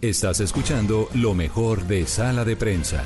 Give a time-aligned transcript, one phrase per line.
[0.00, 3.02] Estás escuchando lo mejor de Sala de Prensa.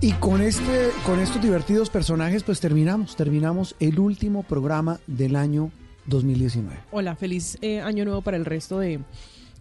[0.00, 5.72] Y con este, con estos divertidos personajes, pues terminamos, terminamos el último programa del año
[6.06, 6.78] 2019.
[6.92, 9.00] Hola, feliz eh, año nuevo para el resto de,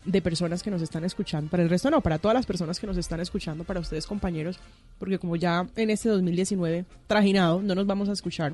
[0.03, 1.49] de personas que nos están escuchando.
[1.49, 4.59] Para el resto no, para todas las personas que nos están escuchando, para ustedes compañeros,
[4.99, 8.53] porque como ya en este 2019 trajinado, no nos vamos a escuchar.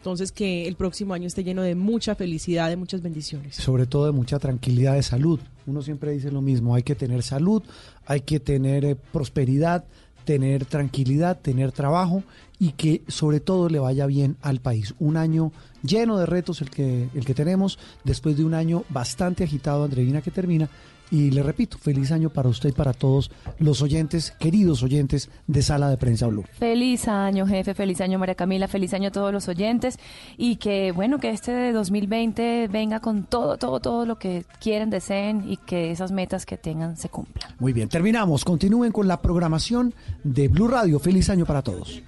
[0.00, 3.56] Entonces que el próximo año esté lleno de mucha felicidad, de muchas bendiciones.
[3.56, 5.40] Sobre todo de mucha tranquilidad de salud.
[5.70, 7.62] Uno siempre dice lo mismo, hay que tener salud,
[8.04, 9.84] hay que tener eh, prosperidad,
[10.24, 12.24] tener tranquilidad, tener trabajo
[12.58, 14.94] y que sobre todo le vaya bien al país.
[14.98, 15.52] Un año
[15.82, 20.22] lleno de retos el que, el que tenemos, después de un año bastante agitado, Andreina,
[20.22, 20.68] que termina,
[21.10, 25.62] y le repito, feliz año para usted y para todos los oyentes, queridos oyentes de
[25.62, 26.44] Sala de Prensa Blue.
[26.58, 29.98] Feliz año, jefe, feliz año, María Camila, feliz año a todos los oyentes
[30.36, 34.90] y que, bueno, que este de 2020 venga con todo, todo, todo lo que quieren,
[34.90, 37.54] deseen y que esas metas que tengan se cumplan.
[37.58, 38.44] Muy bien, terminamos.
[38.44, 40.98] Continúen con la programación de Blue Radio.
[40.98, 42.00] Feliz año para todos.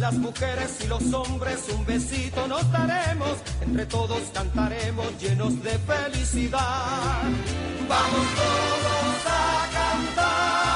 [0.00, 7.22] las mujeres y los hombres un besito nos daremos, entre todos cantaremos llenos de felicidad.
[7.88, 10.75] Vamos todos a cantar.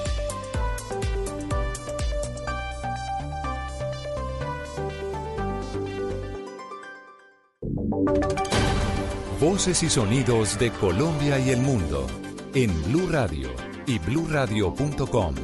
[9.39, 12.07] Voces y sonidos de Colombia y el mundo
[12.53, 13.49] en Blue Radio
[13.85, 15.35] y bluradio.com,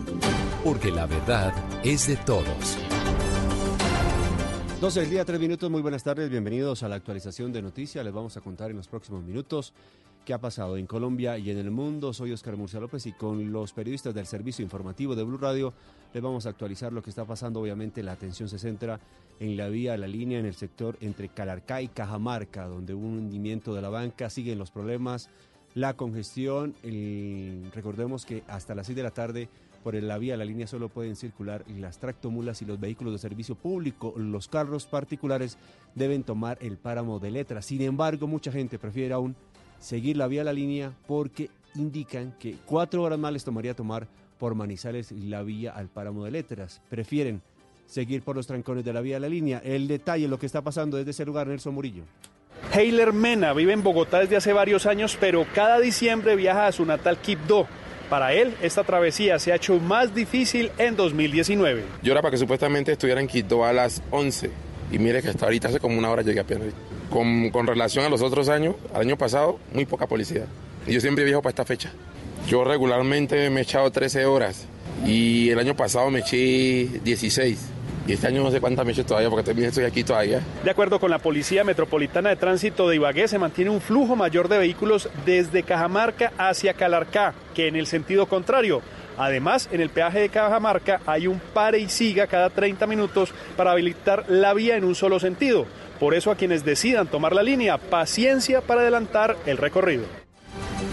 [0.63, 1.53] porque la verdad
[1.83, 2.77] es de todos.
[4.81, 5.69] 12 del día, 3 minutos.
[5.69, 6.29] Muy buenas tardes.
[6.29, 8.05] Bienvenidos a la actualización de noticias.
[8.05, 9.73] Les vamos a contar en los próximos minutos
[10.25, 12.13] qué ha pasado en Colombia y en el mundo.
[12.13, 15.73] Soy Oscar Murcia López y con los periodistas del servicio informativo de Blue Radio
[16.13, 17.61] les vamos a actualizar lo que está pasando.
[17.61, 18.99] Obviamente la atención se centra en
[19.39, 23.73] la vía, la línea, en el sector entre Calarcá y Cajamarca, donde hubo un hundimiento
[23.75, 24.29] de la banca.
[24.29, 25.29] Siguen los problemas,
[25.75, 26.73] la congestión.
[26.83, 29.49] el- recordemos que hasta las 6 de la tarde
[29.83, 33.55] por la vía, la línea solo pueden circular las tractomulas y los vehículos de servicio
[33.55, 34.13] público.
[34.17, 35.57] Los carros particulares
[35.95, 37.65] deben tomar el páramo de letras.
[37.67, 39.35] Sin embargo, mucha gente prefiere aún
[39.79, 44.07] seguir la vía, la línea, porque indican que cuatro horas más les tomaría tomar
[44.39, 46.81] por Manizales la vía al páramo de letras.
[46.89, 47.41] Prefieren
[47.87, 49.61] seguir por los trancones de la vía, la línea.
[49.63, 52.03] El detalle, lo que está pasando desde ese lugar, Nelson Murillo.
[52.73, 56.85] Heiler Mena vive en Bogotá desde hace varios años, pero cada diciembre viaja a su
[56.85, 57.67] natal Quibdó.
[58.09, 61.83] Para él, esta travesía se ha hecho más difícil en 2019.
[62.01, 64.49] Yo era para que supuestamente estuviera en Quito a las 11
[64.91, 66.57] y mire que hasta ahorita hace como una hora llegué a pie.
[67.09, 70.45] Con, con relación a los otros años, al año pasado, muy poca policía.
[70.85, 71.91] Y yo siempre viajo para esta fecha.
[72.47, 74.67] Yo regularmente me he echado 13 horas
[75.05, 77.76] y el año pasado me eché 16.
[78.07, 80.41] Y este año no sé cuántas me eché todavía porque también estoy aquí todavía.
[80.63, 84.47] De acuerdo con la Policía Metropolitana de Tránsito de Ibagué, se mantiene un flujo mayor
[84.47, 88.81] de vehículos desde Cajamarca hacia Calarcá que en el sentido contrario.
[89.17, 93.71] Además, en el peaje de Cajamarca hay un pare y siga cada 30 minutos para
[93.71, 95.65] habilitar la vía en un solo sentido.
[95.99, 100.05] Por eso a quienes decidan tomar la línea, paciencia para adelantar el recorrido.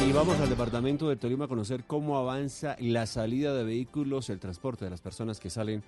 [0.05, 4.41] Y vamos al departamento de Tolima a conocer cómo avanza la salida de vehículos, el
[4.41, 5.85] transporte de las personas que salen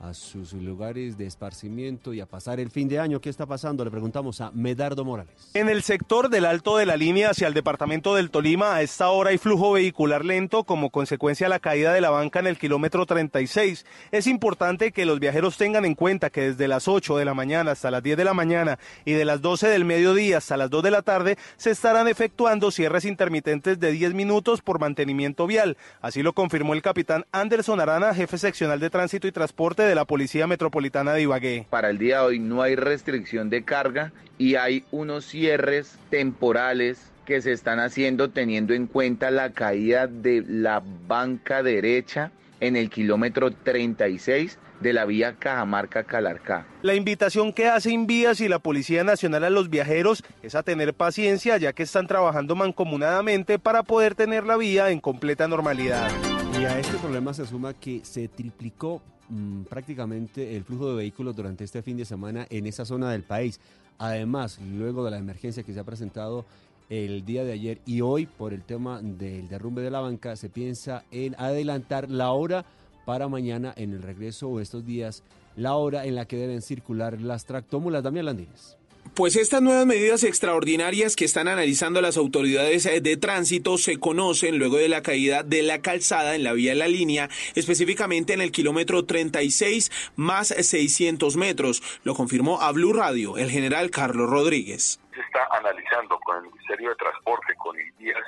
[0.00, 3.20] a sus lugares de esparcimiento y a pasar el fin de año.
[3.20, 3.84] ¿Qué está pasando?
[3.84, 5.50] Le preguntamos a Medardo Morales.
[5.52, 9.10] En el sector del alto de la línea hacia el departamento del Tolima, a esta
[9.10, 12.56] hora hay flujo vehicular lento como consecuencia de la caída de la banca en el
[12.56, 13.84] kilómetro 36.
[14.10, 17.72] Es importante que los viajeros tengan en cuenta que desde las 8 de la mañana
[17.72, 20.82] hasta las 10 de la mañana y de las 12 del mediodía hasta las 2
[20.82, 25.76] de la tarde se estarán efectuando cierres intermitentes de 10 minutos por mantenimiento vial.
[26.00, 30.04] Así lo confirmó el capitán Anderson Arana, jefe seccional de tránsito y transporte de la
[30.04, 31.66] Policía Metropolitana de Ibagué.
[31.70, 37.10] Para el día de hoy no hay restricción de carga y hay unos cierres temporales
[37.24, 42.90] que se están haciendo teniendo en cuenta la caída de la banca derecha en el
[42.90, 46.66] kilómetro 36 de la vía Cajamarca-Calarcá.
[46.82, 50.94] La invitación que hace Invías y la Policía Nacional a los viajeros es a tener
[50.94, 56.10] paciencia ya que están trabajando mancomunadamente para poder tener la vía en completa normalidad.
[56.58, 61.34] Y a este problema se suma que se triplicó mm, prácticamente el flujo de vehículos
[61.34, 63.60] durante este fin de semana en esa zona del país.
[63.98, 66.44] Además, luego de la emergencia que se ha presentado
[66.90, 70.48] el día de ayer y hoy por el tema del derrumbe de la banca, se
[70.48, 72.64] piensa en adelantar la hora
[73.04, 75.22] para mañana en el regreso o estos días,
[75.56, 78.02] la hora en la que deben circular las tractómulas.
[78.02, 78.79] Damián Landines.
[79.14, 84.76] Pues estas nuevas medidas extraordinarias que están analizando las autoridades de tránsito se conocen luego
[84.76, 88.52] de la caída de la calzada en la vía de la línea, específicamente en el
[88.52, 91.82] kilómetro 36 más 600 metros.
[92.04, 95.00] Lo confirmó a Blue Radio el general Carlos Rodríguez.
[95.12, 98.24] Se está analizando con el Ministerio de Transporte, con IDIAS,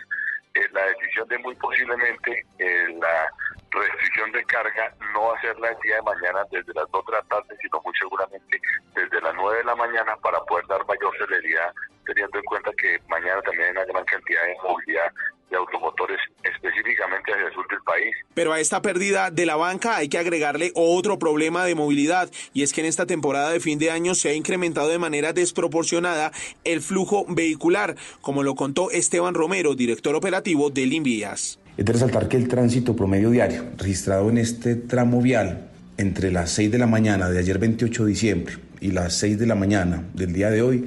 [0.54, 3.30] eh, la decisión de muy posiblemente eh, la
[3.70, 7.56] restricción de carga no hacerla el día de mañana desde las 2 de la tarde,
[7.62, 8.60] sino muy seguramente
[8.94, 11.72] desde las 9 de la mañana para poder dar mayor celeridad,
[12.04, 15.12] teniendo en cuenta que mañana también hay una gran cantidad de movilidad
[15.52, 18.14] de automotores específicamente hacia el sur del país.
[18.34, 22.62] Pero a esta pérdida de la banca hay que agregarle otro problema de movilidad y
[22.62, 26.32] es que en esta temporada de fin de año se ha incrementado de manera desproporcionada
[26.64, 31.58] el flujo vehicular, como lo contó Esteban Romero, director operativo del Invías.
[31.76, 36.50] Es de resaltar que el tránsito promedio diario registrado en este tramo vial entre las
[36.52, 40.04] 6 de la mañana de ayer 28 de diciembre y las 6 de la mañana
[40.14, 40.84] del día de hoy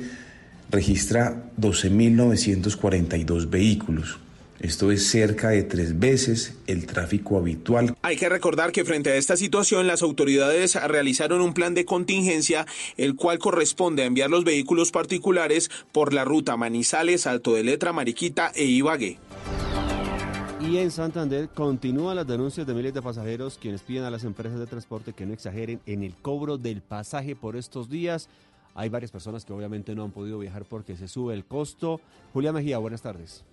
[0.69, 4.19] registra 12.942 vehículos.
[4.59, 7.95] Esto es cerca de tres veces el tráfico habitual.
[8.01, 12.65] Hay que recordar que frente a esta situación las autoridades realizaron un plan de contingencia,
[12.95, 17.91] el cual corresponde a enviar los vehículos particulares por la ruta Manizales, Alto de Letra,
[17.91, 19.19] Mariquita e Ibagué.
[20.61, 24.57] Y en Santander continúan las denuncias de miles de pasajeros quienes piden a las empresas
[24.57, 28.29] de transporte que no exageren en el cobro del pasaje por estos días.
[28.73, 32.01] Hay varias personas que obviamente no han podido viajar porque se sube el costo.
[32.33, 33.43] Julia Mejía, buenas tardes.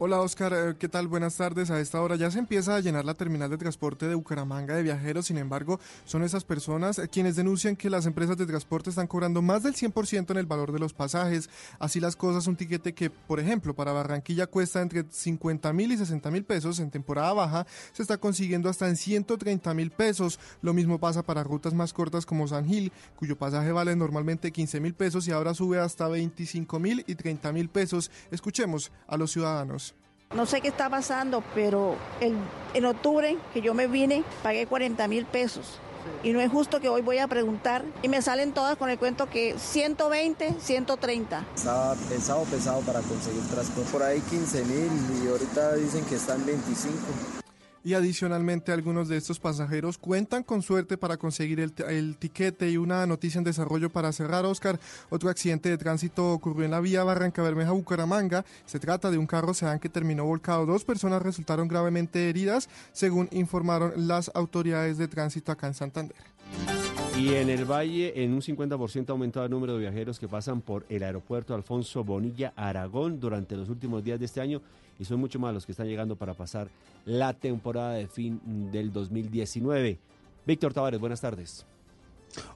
[0.00, 1.08] Hola Oscar, eh, ¿qué tal?
[1.08, 1.72] Buenas tardes.
[1.72, 4.84] A esta hora ya se empieza a llenar la terminal de transporte de Bucaramanga de
[4.84, 9.08] viajeros, sin embargo, son esas personas eh, quienes denuncian que las empresas de transporte están
[9.08, 11.50] cobrando más del 100% en el valor de los pasajes.
[11.80, 15.96] Así las cosas, un tiquete que, por ejemplo, para Barranquilla cuesta entre 50 mil y
[15.96, 20.38] 60 mil pesos en temporada baja, se está consiguiendo hasta en 130 mil pesos.
[20.62, 24.78] Lo mismo pasa para rutas más cortas como San Gil, cuyo pasaje vale normalmente 15
[24.78, 28.12] mil pesos y ahora sube hasta 25 mil y 30 mil pesos.
[28.30, 29.87] Escuchemos a los ciudadanos.
[30.34, 32.36] No sé qué está pasando, pero el,
[32.74, 35.78] en octubre que yo me vine pagué 40 mil pesos.
[36.22, 38.98] Y no es justo que hoy voy a preguntar y me salen todas con el
[38.98, 41.44] cuento que 120, 130.
[41.54, 43.90] Estaba pesado, pesado para conseguir transporte.
[43.90, 44.90] Por ahí 15 mil
[45.24, 46.98] y ahorita dicen que están 25
[47.84, 52.76] y adicionalmente algunos de estos pasajeros cuentan con suerte para conseguir el, el, tiquete y
[52.76, 54.78] una noticia en desarrollo para cerrar, Oscar.
[55.10, 58.44] Otro accidente de tránsito ocurrió en la vía Barranca Bermeja Bucaramanga.
[58.66, 60.66] Se trata de un carro sedán que terminó volcado.
[60.66, 66.16] Dos personas resultaron gravemente heridas, según informaron las autoridades de tránsito acá en Santander.
[67.18, 70.60] Y en el Valle, en un 50% ha aumentado el número de viajeros que pasan
[70.60, 74.62] por el aeropuerto Alfonso Bonilla Aragón durante los últimos días de este año
[74.98, 76.68] y son mucho más los que están llegando para pasar
[77.04, 78.40] la temporada de fin
[78.72, 79.98] del 2019.
[80.46, 81.66] Víctor Tavares, buenas tardes.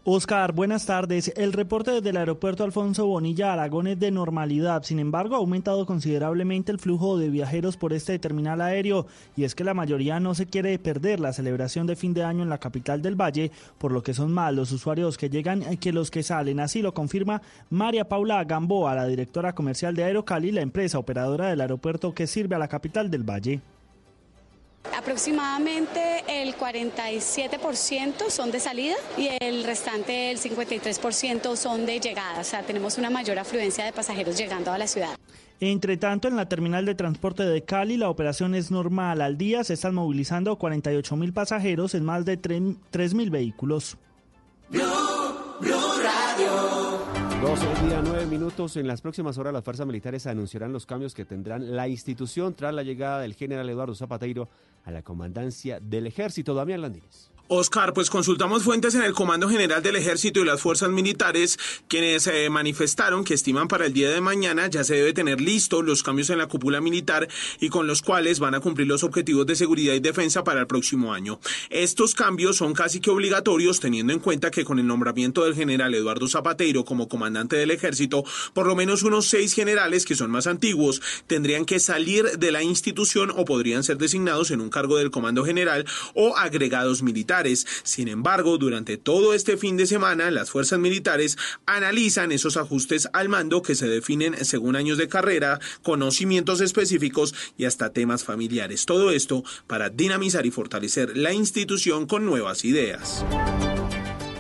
[0.04, 1.32] Oscar, buenas tardes.
[1.36, 4.82] El reporte desde el aeropuerto Alfonso Bonilla Aragón es de normalidad.
[4.82, 9.54] Sin embargo, ha aumentado considerablemente el flujo de viajeros por este terminal aéreo y es
[9.54, 12.58] que la mayoría no se quiere perder la celebración de fin de año en la
[12.58, 16.22] capital del Valle, por lo que son más los usuarios que llegan que los que
[16.22, 16.60] salen.
[16.60, 21.60] Así lo confirma María Paula Gamboa, la directora comercial de Aerocali, la empresa operadora del
[21.60, 23.60] aeropuerto que sirve a la capital del Valle.
[24.96, 32.40] Aproximadamente el 47% son de salida y el restante, el 53%, son de llegada.
[32.40, 35.16] O sea, tenemos una mayor afluencia de pasajeros llegando a la ciudad.
[35.60, 39.20] Entre tanto, en la terminal de transporte de Cali, la operación es normal.
[39.20, 43.96] Al día se están movilizando 48 mil pasajeros en más de 3 mil vehículos.
[47.42, 48.76] 12 del día, 9 minutos.
[48.76, 52.72] En las próximas horas las fuerzas militares anunciarán los cambios que tendrán la institución tras
[52.72, 54.48] la llegada del general Eduardo Zapateiro
[54.84, 56.54] a la comandancia del ejército.
[56.54, 57.31] Damián Landines.
[57.54, 62.26] Oscar, pues consultamos fuentes en el Comando General del Ejército y las Fuerzas Militares, quienes
[62.26, 66.02] eh, manifestaron que estiman para el día de mañana ya se debe tener listos los
[66.02, 67.28] cambios en la cúpula militar
[67.60, 70.66] y con los cuales van a cumplir los objetivos de seguridad y defensa para el
[70.66, 71.40] próximo año.
[71.68, 75.94] Estos cambios son casi que obligatorios teniendo en cuenta que con el nombramiento del general
[75.94, 80.46] Eduardo Zapateiro como comandante del Ejército, por lo menos unos seis generales que son más
[80.46, 85.10] antiguos tendrían que salir de la institución o podrían ser designados en un cargo del
[85.10, 87.02] Comando General o agregados
[87.82, 93.28] Sin embargo, durante todo este fin de semana, las fuerzas militares analizan esos ajustes al
[93.28, 98.86] mando que se definen según años de carrera, conocimientos específicos y hasta temas familiares.
[98.86, 103.24] Todo esto para dinamizar y fortalecer la institución con nuevas ideas.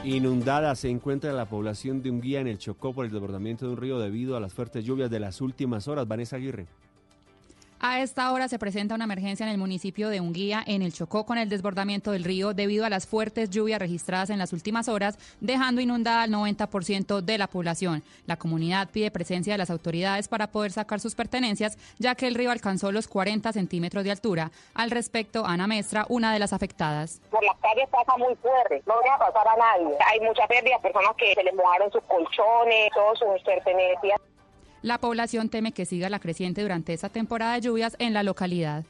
[0.04, 3.78] Inundada se encuentra la población de Unguía en el Chocó por el desbordamiento de un
[3.78, 6.08] río debido a las fuertes lluvias de las últimas horas.
[6.08, 6.66] Vanessa Aguirre.
[7.84, 11.26] A esta hora se presenta una emergencia en el municipio de Unguía, en el Chocó,
[11.26, 15.18] con el desbordamiento del río debido a las fuertes lluvias registradas en las últimas horas,
[15.40, 18.04] dejando inundada al 90% de la población.
[18.24, 22.36] La comunidad pide presencia de las autoridades para poder sacar sus pertenencias, ya que el
[22.36, 24.52] río alcanzó los 40 centímetros de altura.
[24.74, 27.20] Al respecto, Ana Mestra, una de las afectadas.
[27.32, 29.96] Por las calles pasa muy fuerte, no deja pasar a nadie.
[30.06, 34.20] Hay muchas pérdidas, personas que se les mojaron sus colchones, todas sus pertenencias.
[34.82, 38.84] La población teme que siga la creciente durante esta temporada de lluvias en la localidad.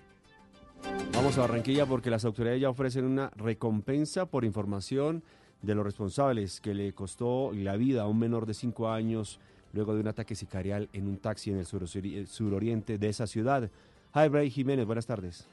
[1.12, 5.22] Vamos a Barranquilla porque las autoridades ya ofrecen una recompensa por información
[5.60, 9.38] de los responsables que le costó la vida a un menor de 5 años
[9.74, 13.70] luego de un ataque sicarial en un taxi en el suroriente de esa ciudad.
[14.14, 15.46] Hi, Jiménez, buenas tardes.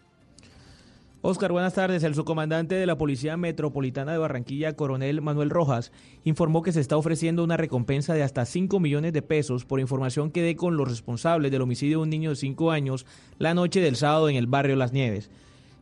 [1.21, 2.03] Oscar, buenas tardes.
[2.03, 5.91] El subcomandante de la Policía Metropolitana de Barranquilla, coronel Manuel Rojas,
[6.23, 10.31] informó que se está ofreciendo una recompensa de hasta 5 millones de pesos por información
[10.31, 13.05] que dé con los responsables del homicidio de un niño de 5 años
[13.37, 15.29] la noche del sábado en el barrio Las Nieves.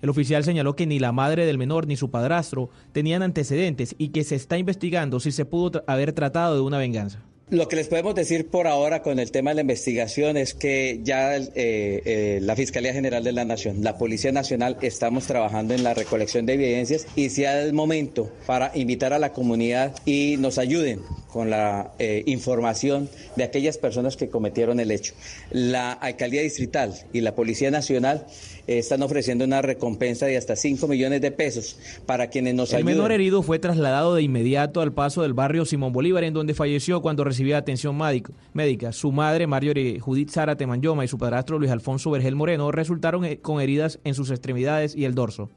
[0.01, 4.10] El oficial señaló que ni la madre del menor ni su padrastro tenían antecedentes y
[4.10, 7.26] que se está investigando si se pudo haber tratado de una venganza.
[7.50, 11.00] Lo que les podemos decir por ahora con el tema de la investigación es que
[11.01, 15.82] ya eh, eh, la Fiscalía General de la Nación, la Policía Nacional, estamos trabajando en
[15.82, 20.58] la recolección de evidencias y sea el momento para invitar a la comunidad y nos
[20.58, 21.00] ayuden
[21.32, 25.13] con la eh, información de aquellas personas que cometieron el hecho.
[25.50, 28.27] La Alcaldía Distrital y la Policía Nacional
[28.67, 32.88] están ofreciendo una recompensa de hasta 5 millones de pesos para quienes nos ayuden.
[32.88, 36.53] El menor herido fue trasladado de inmediato al paso del barrio Simón Bolívar, en donde
[36.53, 37.97] falleció cuando recibía atención
[38.53, 38.91] médica.
[38.91, 43.39] Su madre, Marjorie Judith Sara Temayoma, y su padrastro, Luis Alfonso Vergel Moreno, resultaron eh,
[43.39, 45.50] con heridas en sus extremidades y el dorso.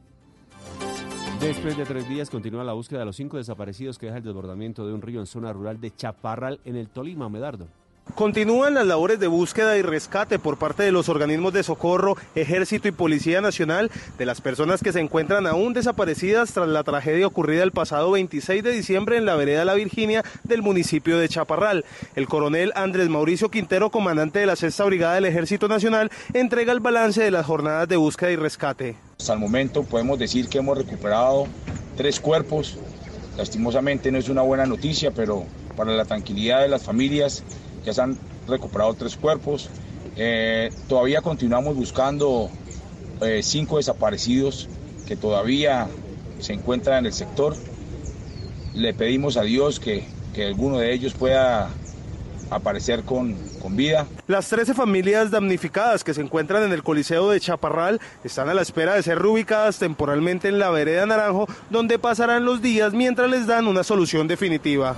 [1.40, 4.86] Después de tres días continúa la búsqueda de los cinco desaparecidos que deja el desbordamiento
[4.86, 7.68] de un río en zona rural de Chaparral, en el Tolima, Medardo.
[8.14, 12.88] Continúan las labores de búsqueda y rescate por parte de los organismos de socorro, ejército
[12.88, 17.62] y policía nacional de las personas que se encuentran aún desaparecidas tras la tragedia ocurrida
[17.62, 21.84] el pasado 26 de diciembre en la vereda La Virginia del municipio de Chaparral.
[22.14, 26.80] El coronel Andrés Mauricio Quintero, comandante de la sexta brigada del ejército nacional, entrega el
[26.80, 28.96] balance de las jornadas de búsqueda y rescate.
[29.18, 31.46] Hasta el momento podemos decir que hemos recuperado
[31.96, 32.78] tres cuerpos.
[33.36, 35.44] Lastimosamente no es una buena noticia, pero
[35.76, 37.42] para la tranquilidad de las familias
[37.84, 39.68] ya se han recuperado tres cuerpos.
[40.16, 42.50] Eh, todavía continuamos buscando
[43.20, 44.68] eh, cinco desaparecidos
[45.06, 45.88] que todavía
[46.40, 47.56] se encuentran en el sector.
[48.74, 51.70] Le pedimos a Dios que, que alguno de ellos pueda
[52.50, 54.06] aparecer con, con, vida.
[54.26, 58.62] Las 13 familias damnificadas que se encuentran en el Coliseo de Chaparral están a la
[58.62, 63.46] espera de ser reubicadas temporalmente en la vereda Naranjo, donde pasarán los días mientras les
[63.46, 64.96] dan una solución definitiva.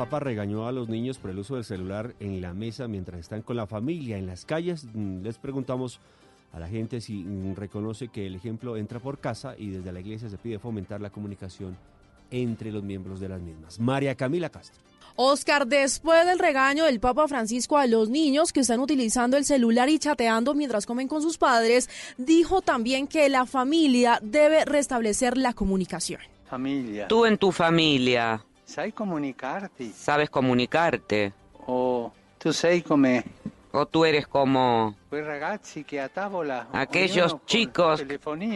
[0.00, 3.42] Papa regañó a los niños por el uso del celular en la mesa mientras están
[3.42, 4.86] con la familia en las calles.
[4.94, 6.00] Mm, les preguntamos
[6.54, 10.00] a la gente si mm, reconoce que el ejemplo entra por casa y desde la
[10.00, 11.76] iglesia se pide fomentar la comunicación
[12.30, 13.78] entre los miembros de las mismas.
[13.78, 14.82] María Camila Castro.
[15.16, 19.90] Oscar, después del regaño del Papa Francisco a los niños que están utilizando el celular
[19.90, 25.52] y chateando mientras comen con sus padres, dijo también que la familia debe restablecer la
[25.52, 26.22] comunicación.
[26.46, 27.06] Familia.
[27.06, 29.90] Tú en tu familia ¿Sabes comunicarte?
[29.92, 31.32] Sabes comunicarte.
[31.66, 33.24] O tú sei come...
[33.72, 34.94] O tú eres como...
[36.72, 38.04] Aquellos chicos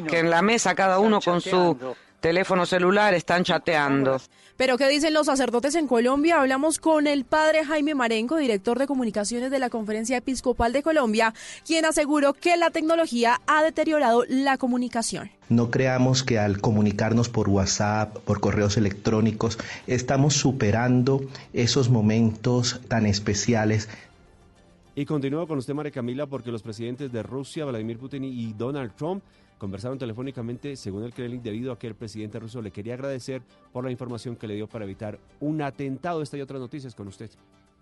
[0.09, 4.17] que en la mesa cada uno con su teléfono celular, están chateando.
[4.57, 6.41] Pero ¿qué dicen los sacerdotes en Colombia?
[6.41, 11.35] Hablamos con el padre Jaime Marenco, director de comunicaciones de la Conferencia Episcopal de Colombia,
[11.67, 15.31] quien aseguró que la tecnología ha deteriorado la comunicación.
[15.51, 21.21] No creamos que al comunicarnos por WhatsApp, por correos electrónicos, estamos superando
[21.53, 23.91] esos momentos tan especiales
[24.97, 28.93] y continúo con usted, María Camila, porque los presidentes de Rusia, Vladimir Putin y Donald
[28.97, 29.25] Trump,
[29.59, 33.43] conversaron telefónicamente, según el Kremlin, debido a que el presidente ruso le quería agradecer
[33.73, 36.23] por la información que le dio para evitar un atentado.
[36.23, 37.31] Esta y otras noticias con usted.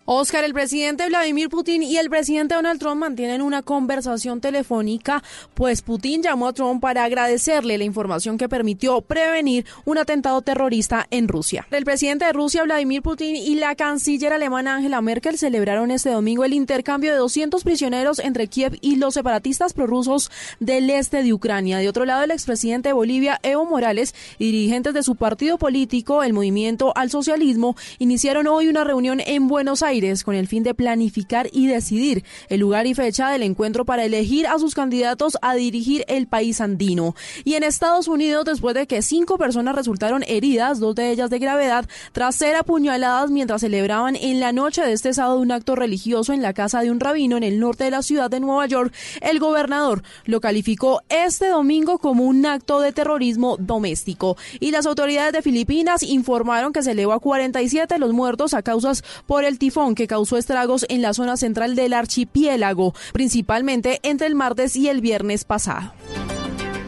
[0.05, 5.23] Oscar, el presidente Vladimir Putin y el presidente Donald Trump mantienen una conversación telefónica,
[5.55, 11.07] pues Putin llamó a Trump para agradecerle la información que permitió prevenir un atentado terrorista
[11.13, 11.69] en Rusia.
[11.71, 16.45] El presidente de Rusia, Vladimir Putin, y la canciller alemana Angela Merkel celebraron este domingo
[16.45, 21.79] el intercambio de 200 prisioneros entre Kiev y los separatistas prorrusos del este de Ucrania.
[21.79, 26.25] De otro lado, el expresidente de Bolivia, Evo Morales, y dirigentes de su partido político,
[26.25, 29.92] el Movimiento al Socialismo, iniciaron hoy una reunión en Buenos Aires
[30.25, 34.47] con el fin de planificar y decidir el lugar y fecha del encuentro para elegir
[34.47, 37.15] a sus candidatos a dirigir el país andino.
[37.45, 41.39] Y en Estados Unidos, después de que cinco personas resultaron heridas, dos de ellas de
[41.39, 46.33] gravedad, tras ser apuñaladas mientras celebraban en la noche de este sábado un acto religioso
[46.33, 48.95] en la casa de un rabino en el norte de la ciudad de Nueva York,
[49.21, 54.39] el gobernador lo calificó este domingo como un acto de terrorismo doméstico.
[54.59, 59.05] Y las autoridades de Filipinas informaron que se elevó a 47 los muertos a causas
[59.27, 64.35] por el tifón que causó estragos en la zona central del archipiélago, principalmente entre el
[64.35, 65.93] martes y el viernes pasado.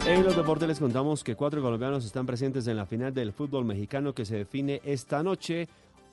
[0.07, 3.65] En los deportes les contamos que cuatro colombianos están presentes en la final del fútbol
[3.65, 5.67] mexicano que se define esta noche.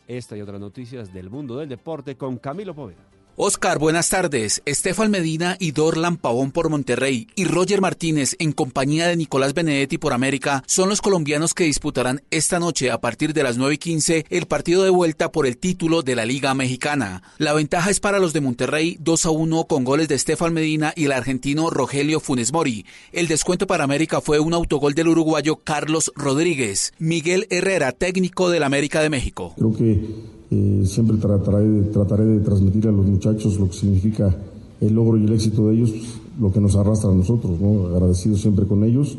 [0.07, 3.03] Esta y otras noticias del mundo del deporte con Camilo Poveda.
[3.43, 4.61] Oscar, buenas tardes.
[4.67, 9.97] Estefan Medina y Dorlan Pavón por Monterrey y Roger Martínez en compañía de Nicolás Benedetti
[9.97, 13.77] por América son los colombianos que disputarán esta noche a partir de las 9 y
[13.79, 17.23] 15 el partido de vuelta por el título de la Liga Mexicana.
[17.39, 20.93] La ventaja es para los de Monterrey 2 a 1 con goles de Estefan Medina
[20.95, 22.85] y el argentino Rogelio Funes Mori.
[23.11, 26.93] El descuento para América fue un autogol del uruguayo Carlos Rodríguez.
[26.99, 29.55] Miguel Herrera, técnico del América de México.
[30.51, 34.35] Eh, siempre trataré de, trataré de transmitir a los muchachos lo que significa
[34.79, 35.93] el logro y el éxito de ellos,
[36.39, 37.87] lo que nos arrastra a nosotros, ¿no?
[37.87, 39.17] agradecidos siempre con ellos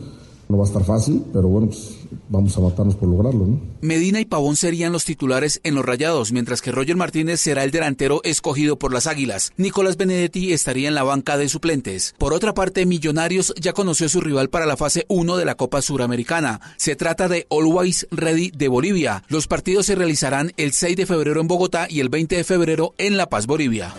[0.49, 1.97] no va a estar fácil, pero bueno, pues
[2.29, 3.47] vamos a matarnos por lograrlo.
[3.47, 3.61] ¿no?
[3.81, 7.71] Medina y Pavón serían los titulares en los Rayados, mientras que Roger Martínez será el
[7.71, 9.53] delantero escogido por las Águilas.
[9.57, 12.15] Nicolás Benedetti estaría en la banca de suplentes.
[12.19, 15.55] Por otra parte, Millonarios ya conoció a su rival para la fase 1 de la
[15.55, 16.61] Copa Suramericana.
[16.77, 19.25] Se trata de Always Ready de Bolivia.
[19.29, 22.95] Los partidos se realizarán el 6 de febrero en Bogotá y el 20 de febrero
[22.99, 23.95] en La Paz, Bolivia.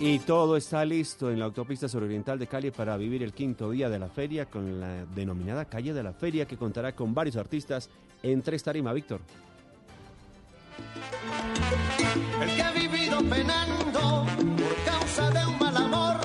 [0.00, 3.88] Y todo está listo en la autopista suroriental de Cali para vivir el quinto día
[3.88, 7.90] de la feria con la denominada Calle de la Feria que contará con varios artistas
[8.22, 9.20] en tres tarima, Víctor.
[12.40, 16.16] El que ha vivido penando por causa de un mal amor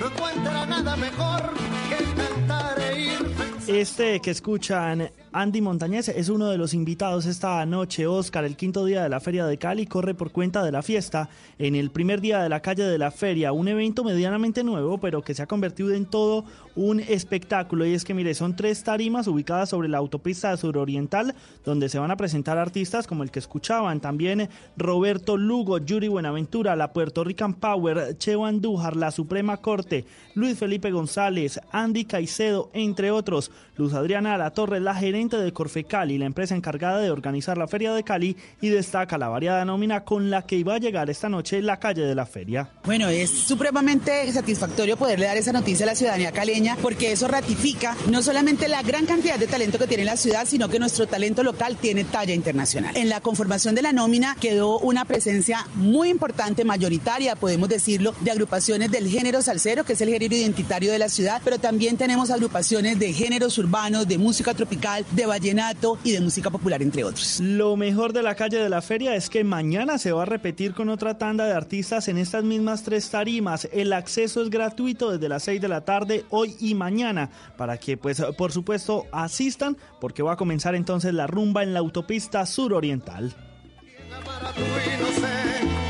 [0.00, 1.52] no encuentra nada mejor
[1.90, 3.34] que cantar e ir.
[3.68, 8.06] Este que escuchan Andy Montañez es uno de los invitados esta noche.
[8.06, 11.30] Oscar, el quinto día de la Feria de Cali, corre por cuenta de la fiesta
[11.58, 13.52] en el primer día de la calle de la feria.
[13.52, 16.44] Un evento medianamente nuevo, pero que se ha convertido en todo
[16.76, 17.86] un espectáculo.
[17.86, 22.10] Y es que, mire, son tres tarimas ubicadas sobre la autopista suroriental, donde se van
[22.10, 24.00] a presentar artistas como el que escuchaban.
[24.00, 30.58] También Roberto Lugo, Yuri Buenaventura, la Puerto Rican Power, Cheo Andújar, la Suprema Corte, Luis
[30.58, 33.50] Felipe González, Andy Caicedo, entre otros.
[33.78, 37.68] Luz Adriana La Torre, la gerente de Corfe Cali, la empresa encargada de organizar la
[37.68, 41.28] Feria de Cali, y destaca la variada nómina con la que iba a llegar esta
[41.28, 42.70] noche la calle de la feria.
[42.84, 47.96] Bueno, es supremamente satisfactorio poderle dar esa noticia a la ciudadanía caleña porque eso ratifica
[48.10, 51.42] no solamente la gran cantidad de talento que tiene la ciudad, sino que nuestro talento
[51.42, 52.96] local tiene talla internacional.
[52.96, 58.30] En la conformación de la nómina quedó una presencia muy importante, mayoritaria, podemos decirlo, de
[58.30, 62.30] agrupaciones del género salsero, que es el género identitario de la ciudad, pero también tenemos
[62.30, 67.40] agrupaciones de géneros urbanos, de música tropical, de vallenato y de música popular, entre otros.
[67.40, 70.74] Lo mejor de la calle de la feria es que mañana se va a repetir
[70.74, 73.68] con otra tanda de artistas en estas mismas tres tarimas.
[73.72, 77.96] El acceso es gratuito desde las 6 de la tarde, hoy y mañana, para que,
[77.96, 83.34] pues, por supuesto, asistan, porque va a comenzar entonces la rumba en la autopista suroriental.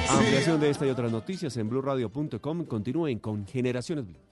[0.09, 2.65] Ampliación de esta y otras noticias en blueradio.com.
[2.67, 4.32] Continúen con Generaciones Blue.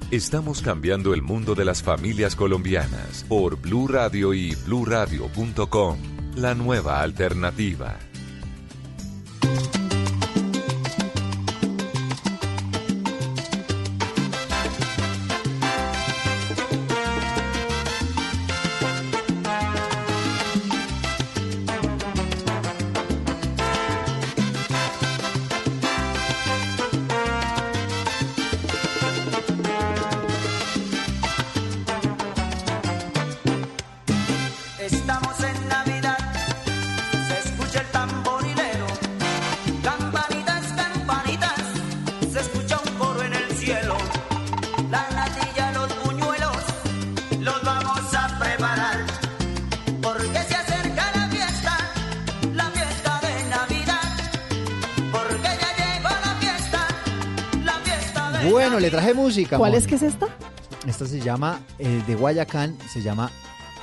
[0.11, 5.97] Estamos cambiando el mundo de las familias colombianas por Blue Radio y bluradio.com.
[6.35, 7.97] La nueva alternativa.
[58.71, 59.57] Bueno, le traje música.
[59.57, 60.27] ¿Cuál es que es esta?
[60.87, 63.29] Esta se llama, eh, de Guayacán, se llama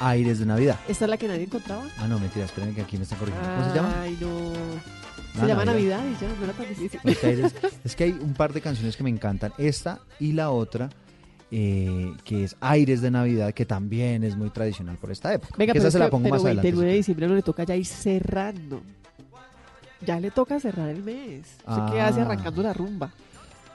[0.00, 0.78] Aires de Navidad.
[0.88, 1.84] ¿Esta es la que nadie encontraba?
[1.98, 3.50] Ah, no, mentira, espérenme que aquí me están corrigiendo.
[3.54, 3.94] ¿Cómo se llama?
[4.00, 4.28] Ay, no.
[5.34, 5.98] Se Ah, llama Navidad.
[5.98, 7.00] Navidad y ya, no era tan difícil.
[7.02, 9.52] Porque Aires- es que hay un par de canciones que me encantan.
[9.58, 10.88] Esta y la otra,
[11.50, 15.54] eh, que es Aires de Navidad, que también es muy tradicional por esta época.
[15.58, 16.62] Venga, que pero esa es se la pongo pero más adelante.
[16.68, 18.80] 29 de diciembre no le toca ya ir cerrando.
[20.00, 21.42] Ya le toca cerrar el mes.
[21.68, 22.24] ¿Usted qué hace Ah.
[22.24, 23.12] arrancando la rumba?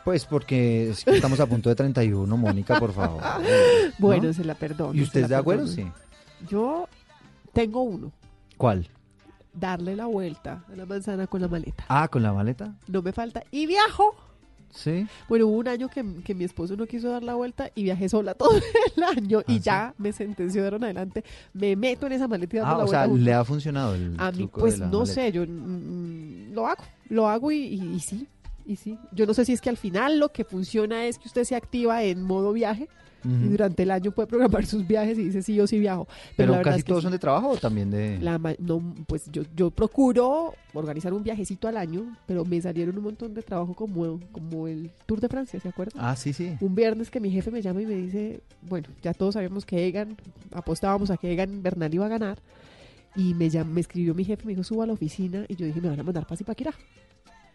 [0.03, 3.21] Pues porque es que estamos a punto de 31, Mónica, por favor.
[3.99, 4.33] Bueno, ¿No?
[4.33, 4.93] se la perdono.
[4.93, 5.67] ¿Y usted es de acuerdo?
[5.67, 5.85] Sí.
[6.49, 6.87] Yo
[7.53, 8.11] tengo uno.
[8.57, 8.87] ¿Cuál?
[9.53, 11.85] Darle la vuelta a la manzana con la maleta.
[11.87, 12.73] Ah, con la maleta.
[12.87, 13.43] No me falta.
[13.51, 14.15] Y viajo.
[14.71, 15.05] Sí.
[15.29, 18.09] Bueno, hubo un año que, que mi esposo no quiso dar la vuelta y viajé
[18.09, 18.49] sola todo
[18.97, 21.23] el año y ya me sentenció en adelante.
[21.53, 23.23] Me meto en esa maleta y dando Ah, la o sea, vuelta.
[23.25, 25.13] le ha funcionado el A mí, truco pues de la no maleta.
[25.13, 28.27] sé, yo mm, lo hago, lo hago y, y- y sí,
[28.65, 28.97] y sí.
[29.11, 31.55] Yo no sé si es que al final lo que funciona es que usted se
[31.55, 32.87] activa en modo viaje
[33.25, 33.51] y Ujú.
[33.51, 36.07] durante el año puede programar sus viajes y dice sí yo sí viajo.
[36.35, 37.05] Pero, Pero casi es que todos sí.
[37.05, 38.19] son de trabajo o también de...
[38.21, 43.03] La no, pues yo, yo procuro organizar un viajecito al año, pero me salieron un
[43.03, 46.03] montón de trabajo como, como el Tour de Francia, ¿se acuerdan?
[46.05, 46.57] Ah, sí, sí.
[46.59, 49.87] Un viernes que mi jefe me llama y me dice, bueno, ya todos sabíamos que
[49.87, 50.17] Egan,
[50.51, 52.39] apostábamos a que Egan Bernal iba a ganar,
[53.15, 55.65] y me, llam- me escribió mi jefe, me dijo, suba a la oficina, y yo
[55.65, 56.73] dije, me van a mandar para Zipaquirá.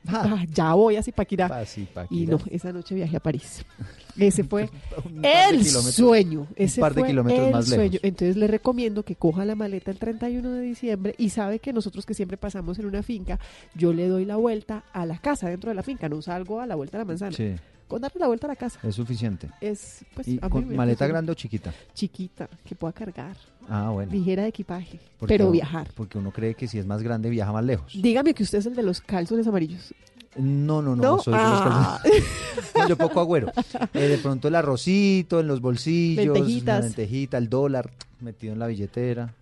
[0.07, 1.49] Ah, ya voy a Zipaquirá.
[1.49, 2.23] Pa' Zipaquirá.
[2.23, 3.65] Y no, esa noche viajé a París.
[4.19, 4.69] Ese fue
[5.05, 6.41] Un el sueño.
[6.41, 7.85] un Ese par de fue kilómetros el más lejos.
[7.85, 7.99] sueño.
[8.03, 12.05] Entonces le recomiendo que coja la maleta el 31 de diciembre y sabe que nosotros
[12.05, 13.39] que siempre pasamos en una finca,
[13.75, 16.67] yo le doy la vuelta a la casa dentro de la finca, no salgo a
[16.67, 17.33] la vuelta a la manzana.
[17.37, 17.55] Sí,
[17.89, 18.79] Con darle la vuelta a la casa.
[18.83, 19.49] es suficiente.
[19.61, 21.73] Es, pues, ¿Y a con maleta grande o chiquita?
[21.95, 23.35] Chiquita, que pueda cargar.
[23.69, 24.13] Ah, bueno.
[24.13, 25.89] Ligera de equipaje, Porque- pero viajar.
[25.95, 27.93] Porque uno cree que si es más grande viaja más lejos.
[28.01, 29.95] Dígame que usted es el de los calzones amarillos.
[30.37, 31.19] No, no, no, ¿No?
[31.19, 31.99] soy de los Ah.
[32.03, 32.25] calzones.
[32.77, 33.51] No, yo poco agüero.
[33.95, 36.81] Eh, de pronto el arrocito en los bolsillos, Lentejitas.
[36.81, 39.35] la lentejita, el dólar metido en la billetera.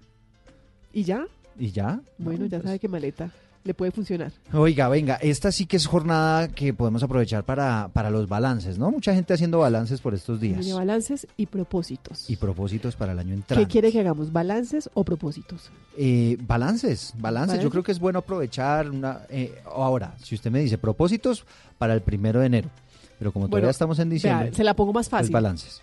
[0.92, 1.26] ¿Y ya?
[1.58, 2.00] ¿Y ya?
[2.18, 3.30] Bueno, ya sabe que maleta
[3.66, 4.32] le puede funcionar.
[4.52, 8.90] Oiga, venga, esta sí que es jornada que podemos aprovechar para, para los balances, ¿no?
[8.90, 10.60] Mucha gente haciendo balances por estos días.
[10.60, 12.30] Tiene balances y propósitos.
[12.30, 13.66] Y propósitos para el año ¿Qué entrante.
[13.68, 14.32] quiere que hagamos?
[14.32, 15.70] ¿Balances o propósitos?
[15.98, 17.62] Eh, balances, balances, ¿Balances?
[17.62, 19.20] Yo creo que es bueno aprovechar una.
[19.28, 21.44] eh, ahora, si usted me dice propósitos
[21.78, 22.70] para el primero de enero,
[23.18, 25.32] pero como todavía Bueno, estamos en vea, diciembre, se la pongo más pues fácil.
[25.32, 25.82] balances.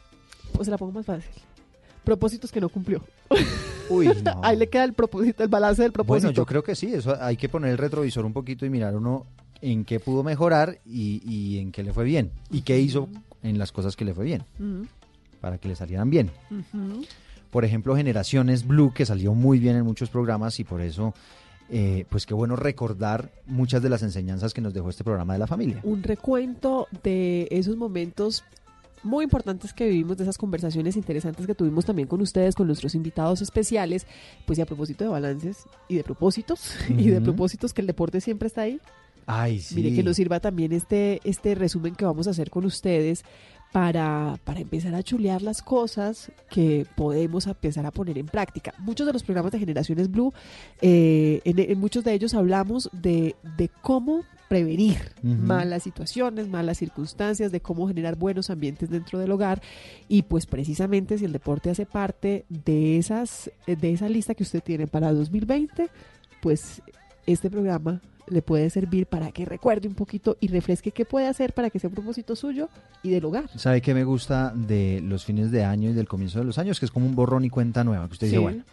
[0.53, 1.29] Pues se la pongo más fácil.
[2.03, 3.01] Propósitos que no cumplió.
[3.89, 4.41] Uy, no.
[4.43, 6.27] Ahí le queda el propósito, el balance del propósito.
[6.27, 8.95] Bueno, yo creo que sí, eso hay que poner el retrovisor un poquito y mirar
[8.95, 9.25] uno
[9.61, 13.07] en qué pudo mejorar y, y en qué le fue bien y qué hizo
[13.43, 14.43] en las cosas que le fue bien
[15.43, 16.31] para que le salieran bien.
[17.51, 21.13] Por ejemplo, Generaciones Blue, que salió muy bien en muchos programas y por eso,
[21.69, 25.39] eh, pues qué bueno recordar muchas de las enseñanzas que nos dejó este programa de
[25.39, 25.81] la familia.
[25.83, 28.45] Un recuento de esos momentos
[29.03, 32.95] muy importantes que vivimos, de esas conversaciones interesantes que tuvimos también con ustedes, con nuestros
[32.95, 34.07] invitados especiales,
[34.45, 38.21] pues y a propósito de balances y de propósitos, y de propósitos que el deporte
[38.21, 38.79] siempre está ahí.
[39.25, 39.75] Ay, sí.
[39.75, 43.23] Mire que nos sirva también este, este resumen que vamos a hacer con ustedes
[43.71, 48.73] para, para empezar a chulear las cosas que podemos empezar a poner en práctica.
[48.77, 50.31] Muchos de los programas de Generaciones Blue,
[50.81, 57.51] eh, en, en muchos de ellos hablamos de, de cómo prevenir malas situaciones, malas circunstancias,
[57.51, 59.63] de cómo generar buenos ambientes dentro del hogar
[60.07, 64.61] y pues precisamente si el deporte hace parte de esas de esa lista que usted
[64.61, 65.89] tiene para 2020,
[66.39, 66.83] pues
[67.25, 71.53] este programa le puede servir para que recuerde un poquito y refresque qué puede hacer
[71.53, 72.69] para que sea un propósito suyo
[73.01, 73.49] y del hogar.
[73.57, 76.79] ¿Sabe qué me gusta de los fines de año y del comienzo de los años?
[76.79, 78.63] Que es como un borrón y cuenta nueva, que usted dice, bueno,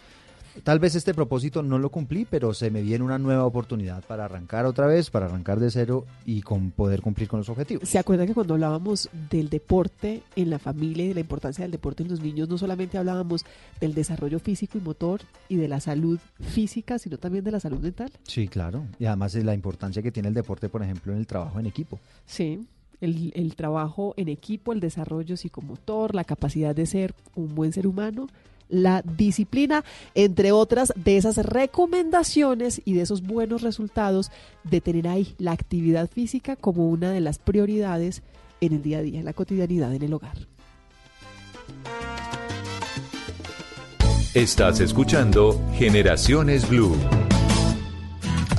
[0.61, 4.25] tal vez este propósito no lo cumplí, pero se me viene una nueva oportunidad para
[4.25, 7.89] arrancar otra vez, para arrancar de cero y con poder cumplir con los objetivos.
[7.89, 11.73] ¿Se acuerda que cuando hablábamos del deporte en la familia y de la importancia del
[11.73, 13.45] deporte en los niños, no solamente hablábamos
[13.81, 17.81] del desarrollo físico y motor y de la salud física, sino también de la salud
[17.81, 18.11] mental?
[18.25, 18.85] Sí, claro.
[18.99, 21.67] Y además es la importancia que tiene el deporte, por ejemplo, en el trabajo en
[21.67, 21.99] equipo.
[22.27, 22.67] Sí,
[23.01, 27.87] el, el trabajo en equipo, el desarrollo psicomotor, la capacidad de ser un buen ser
[27.87, 28.27] humano,
[28.71, 34.31] la disciplina, entre otras de esas recomendaciones y de esos buenos resultados
[34.65, 38.23] de tener ahí la actividad física como una de las prioridades
[38.61, 40.47] en el día a día, en la cotidianidad, en el hogar.
[44.35, 46.97] Estás escuchando Generaciones Blue.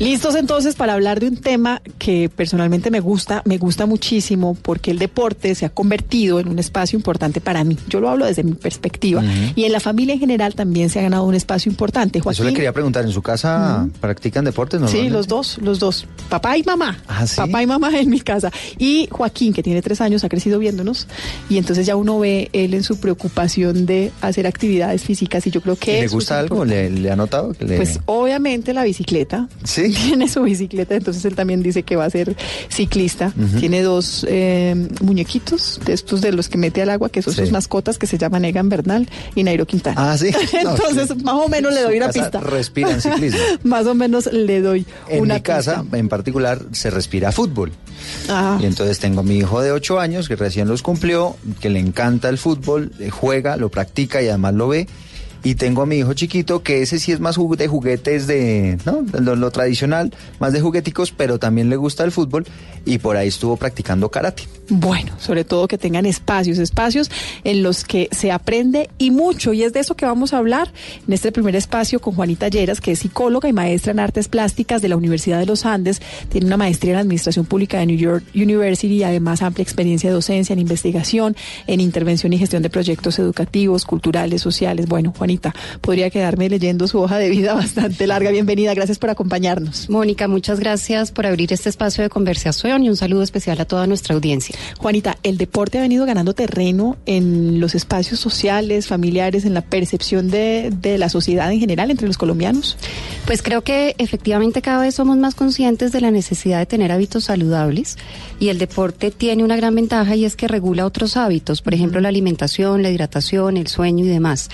[0.01, 4.89] Listos entonces para hablar de un tema que personalmente me gusta, me gusta muchísimo porque
[4.89, 7.77] el deporte se ha convertido en un espacio importante para mí.
[7.87, 9.23] Yo lo hablo desde mi perspectiva
[9.55, 12.17] y en la familia en general también se ha ganado un espacio importante.
[12.17, 14.81] Eso le Joaquín, quería preguntar, ¿en su casa practican deportes?
[14.89, 16.07] Sí, los dos, los dos.
[16.29, 16.97] Papá y mamá.
[17.07, 17.35] Ah, ¿sí?
[17.35, 18.51] Papá y mamá en mi casa.
[18.79, 21.07] Y Joaquín, que tiene tres años, ha crecido viéndonos.
[21.47, 25.45] Y entonces ya uno ve él en su preocupación de hacer actividades físicas.
[25.45, 26.65] Y yo creo que ¿Le gusta algo?
[26.65, 27.53] ¿Le, le ha notado?
[27.53, 27.77] Que le...
[27.77, 29.47] Pues obviamente la bicicleta.
[29.63, 29.90] Sí.
[30.07, 32.35] Tiene su bicicleta, entonces él también dice que va a ser
[32.69, 33.33] ciclista.
[33.59, 37.41] Tiene dos eh, muñequitos de estos de los que mete al agua, que son Sí.
[37.41, 40.11] sus mascotas, que se llaman Egan Bernal y Nairo Quintana.
[40.11, 40.31] Ah, sí.
[40.63, 42.39] No, entonces, más o menos le doy una pista.
[42.39, 43.39] Respira en ciclismo.
[43.63, 47.71] más o menos le doy En una mi casa, en particular, se respira fútbol.
[48.29, 48.57] Ah.
[48.61, 51.79] Y entonces tengo a mi hijo de 8 años, que recién los cumplió, que le
[51.79, 54.87] encanta el fútbol, eh, juega, lo practica y además lo ve.
[55.43, 59.03] Y tengo a mi hijo chiquito, que ese sí es más de juguetes de, ¿no?
[59.19, 62.45] Lo, lo tradicional, más de jugueticos, pero también le gusta el fútbol
[62.85, 64.43] y por ahí estuvo practicando karate.
[64.69, 67.11] Bueno, sobre todo que tengan espacios, espacios
[67.43, 69.51] en los que se aprende y mucho.
[69.51, 70.71] Y es de eso que vamos a hablar
[71.05, 74.81] en este primer espacio con Juanita Lleras, que es psicóloga y maestra en artes plásticas
[74.81, 76.01] de la Universidad de los Andes.
[76.29, 80.13] Tiene una maestría en Administración Pública de New York University y además amplia experiencia de
[80.13, 81.35] docencia en investigación,
[81.67, 84.87] en intervención y gestión de proyectos educativos, culturales, sociales.
[84.87, 88.31] Bueno, Juanita, podría quedarme leyendo su hoja de vida bastante larga.
[88.31, 89.89] Bienvenida, gracias por acompañarnos.
[89.89, 93.85] Mónica, muchas gracias por abrir este espacio de conversación y un saludo especial a toda
[93.87, 94.55] nuestra audiencia.
[94.77, 100.29] Juanita, el deporte ha venido ganando terreno en los espacios sociales, familiares, en la percepción
[100.29, 102.77] de, de la sociedad en general entre los colombianos.
[103.25, 107.25] Pues creo que efectivamente cada vez somos más conscientes de la necesidad de tener hábitos
[107.25, 107.97] saludables
[108.39, 111.99] y el deporte tiene una gran ventaja y es que regula otros hábitos, por ejemplo
[111.99, 114.49] la alimentación, la hidratación, el sueño y demás.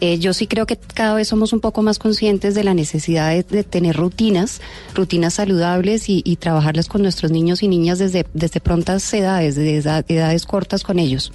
[0.00, 3.30] Eh, yo sí creo que cada vez somos un poco más conscientes de la necesidad
[3.30, 4.60] de, de tener rutinas,
[4.94, 9.78] rutinas saludables y, y trabajarlas con nuestros niños y niñas desde, desde prontas edades, desde
[9.78, 11.32] eda- edades cortas con ellos.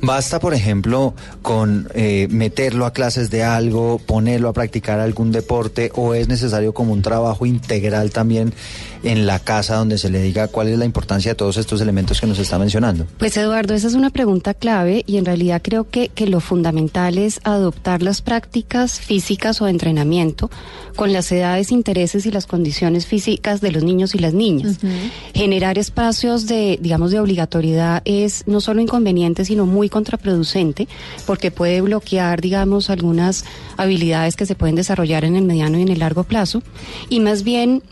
[0.00, 5.90] Basta, por ejemplo, con eh, meterlo a clases de algo, ponerlo a practicar algún deporte,
[5.94, 8.52] o es necesario como un trabajo integral también
[9.02, 12.20] en la casa donde se le diga cuál es la importancia de todos estos elementos
[12.20, 13.06] que nos está mencionando.
[13.18, 17.18] Pues Eduardo, esa es una pregunta clave y en realidad creo que, que lo fundamental
[17.18, 20.50] es adoptar las prácticas físicas o de entrenamiento
[20.96, 24.78] con las edades, intereses y las condiciones físicas de los niños y las niñas.
[25.32, 30.88] Generar espacios de, digamos, de obligatoriedad es no solo inconveniente, muy contraproducente
[31.26, 33.44] porque puede bloquear, digamos, algunas
[33.76, 36.62] habilidades que se pueden desarrollar en el mediano y en el largo plazo.
[37.08, 37.82] Y más bien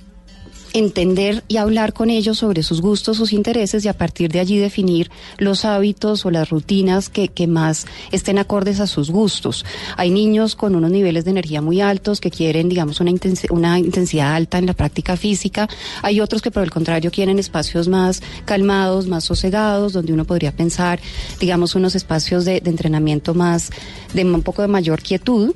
[0.79, 4.59] entender y hablar con ellos sobre sus gustos, sus intereses y a partir de allí
[4.59, 9.65] definir los hábitos o las rutinas que, que más estén acordes a sus gustos.
[9.97, 13.79] Hay niños con unos niveles de energía muy altos que quieren, digamos, una, intensi- una
[13.79, 15.67] intensidad alta en la práctica física.
[16.03, 20.53] Hay otros que por el contrario quieren espacios más calmados, más sosegados, donde uno podría
[20.53, 21.01] pensar,
[21.41, 23.71] digamos, unos espacios de entrenamiento más,
[24.13, 25.55] de un poco de mayor quietud.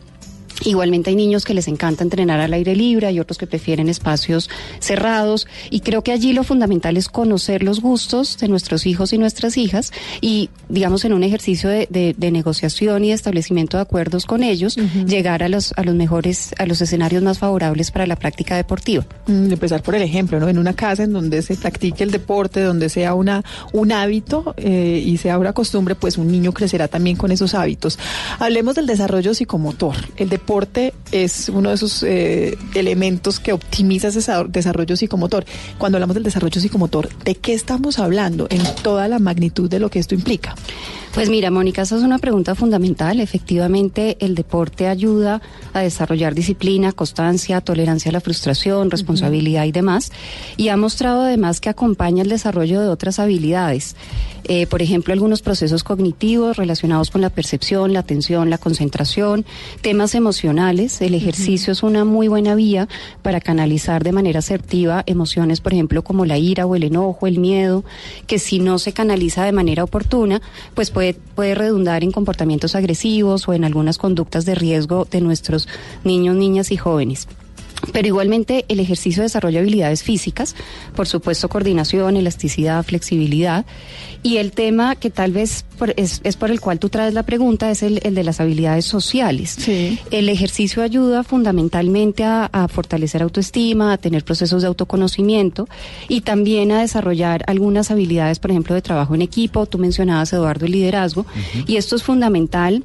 [0.65, 4.49] Igualmente hay niños que les encanta entrenar al aire libre, hay otros que prefieren espacios
[4.79, 9.19] cerrados y creo que allí lo fundamental es conocer los gustos de nuestros hijos y
[9.19, 13.83] nuestras hijas y digamos en un ejercicio de, de- de negociación y de establecimiento de
[13.83, 18.07] acuerdos con ellos, llegar a los, a los mejores, a los escenarios más favorables para
[18.07, 19.05] la práctica deportiva.
[19.27, 20.49] Mm, empezar por el ejemplo, ¿no?
[20.49, 25.03] En una casa en donde se practique el deporte, donde sea una un hábito eh,
[25.05, 27.99] y sea una costumbre, pues un niño crecerá también con esos hábitos.
[28.39, 29.97] Hablemos del desarrollo psicomotor.
[30.17, 30.50] El deporte
[31.13, 35.45] es uno de esos eh, elementos que optimiza ese sa- desarrollo psicomotor.
[35.79, 39.91] Cuando hablamos del desarrollo psicomotor, ¿de qué estamos hablando en toda la magnitud de lo
[39.91, 40.55] que esto implica?
[41.15, 43.19] Pues mira, Mónica, esa es una pregunta fundamental.
[43.19, 45.43] Efectivamente, el deporte ayuda
[45.73, 50.13] a desarrollar disciplina, constancia, tolerancia a la frustración, responsabilidad y demás.
[50.57, 53.97] Y ha mostrado además que acompaña el desarrollo de otras habilidades.
[54.45, 59.45] Eh, por ejemplo, algunos procesos cognitivos relacionados con la percepción, la atención, la concentración,
[59.81, 61.01] temas emocionales.
[61.01, 62.89] El ejercicio es una muy buena vía
[63.23, 67.39] para canalizar de manera asertiva emociones, por ejemplo, como la ira o el enojo, el
[67.39, 67.85] miedo,
[68.27, 70.43] que si no se canaliza de manera oportuna,
[70.75, 75.69] pues puede, puede redundar en comportamientos agresivos o en algunas conductas de riesgo de nuestros
[76.05, 77.29] niños, niñas y jóvenes.
[77.93, 80.55] Pero igualmente el ejercicio desarrolla habilidades físicas,
[80.95, 83.65] por supuesto coordinación, elasticidad, flexibilidad.
[84.23, 87.23] Y el tema que tal vez por- es, es por el cual tú traes la
[87.23, 89.57] pregunta es el, el de las habilidades sociales.
[90.11, 95.69] El ejercicio ayuda fundamentalmente a, a fortalecer autoestima, a tener procesos de autoconocimiento
[96.09, 99.65] y también a desarrollar algunas habilidades, por ejemplo, de trabajo en equipo.
[99.67, 101.25] Tú mencionabas, Eduardo, el liderazgo.
[101.67, 102.85] Y esto es fundamental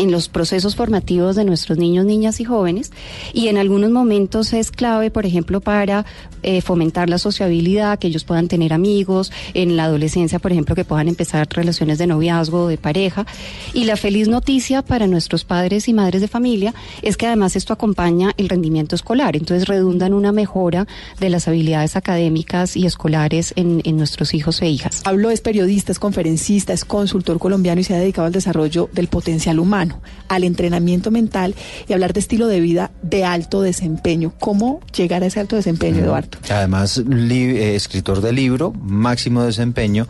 [0.00, 2.90] en los procesos formativos de nuestros niños, niñas y jóvenes
[3.34, 6.06] y en algunos momentos es clave, por ejemplo, para
[6.42, 10.84] eh, fomentar la sociabilidad, que ellos puedan tener amigos, en la adolescencia, por ejemplo, que
[10.84, 13.26] puedan empezar relaciones de noviazgo, de pareja.
[13.74, 17.74] Y la feliz noticia para nuestros padres y madres de familia es que además esto
[17.74, 20.86] acompaña el rendimiento escolar, entonces redunda en una mejora
[21.18, 25.02] de las habilidades académicas y escolares en, en nuestros hijos e hijas.
[25.04, 29.08] Hablo, es periodista, es conferencista, es consultor colombiano y se ha dedicado al desarrollo del
[29.08, 29.89] potencial humano,
[30.28, 31.54] al entrenamiento mental
[31.88, 34.32] y hablar de estilo de vida de alto desempeño.
[34.38, 36.38] ¿Cómo llegar a ese alto desempeño, Eduardo?
[36.50, 40.06] Además, eh, escritor de libro, máximo desempeño,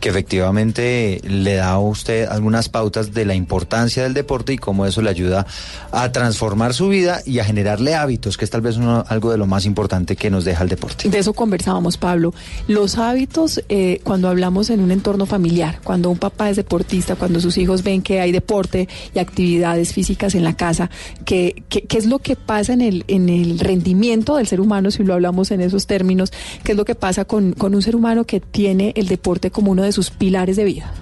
[0.00, 4.84] que efectivamente le da a usted algunas pautas de la importancia del deporte y cómo
[4.86, 5.46] eso le ayuda
[5.90, 9.38] a transformar su vida y a generarle hábitos, que es tal vez uno- algo de
[9.38, 11.08] lo más importante que nos deja el deporte.
[11.08, 12.34] De eso conversábamos, Pablo.
[12.68, 17.40] Los hábitos, eh, cuando hablamos en un entorno familiar, cuando un papá es deportista, cuando
[17.40, 20.90] sus hijos ven que hay deporte y actividades físicas en la casa,
[21.24, 24.90] ¿qué, qué, qué es lo que pasa en el, en el rendimiento del ser humano,
[24.90, 26.32] si lo hablamos en esos términos?
[26.64, 29.70] ¿Qué es lo que pasa con, con un ser humano que tiene el deporte como
[29.72, 30.92] uno de sus pilares de vida?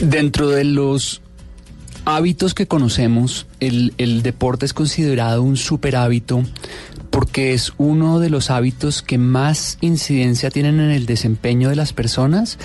[0.00, 1.22] Dentro de los
[2.04, 6.42] hábitos que conocemos, el, el deporte es considerado un super hábito
[7.18, 11.92] porque es uno de los hábitos que más incidencia tienen en el desempeño de las
[11.92, 12.58] personas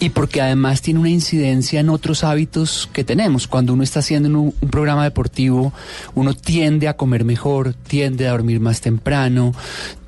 [0.00, 3.46] y porque además tiene una incidencia en otros hábitos que tenemos.
[3.46, 5.72] Cuando uno está haciendo un, un programa deportivo,
[6.16, 9.54] uno tiende a comer mejor, tiende a dormir más temprano,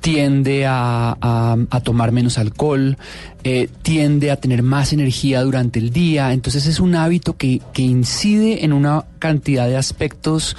[0.01, 2.97] tiende a, a- tomar menos alcohol,
[3.45, 6.33] eh, tiende a tener más energía durante el día.
[6.33, 10.57] Entonces es un hábito que, que incide en una cantidad de aspectos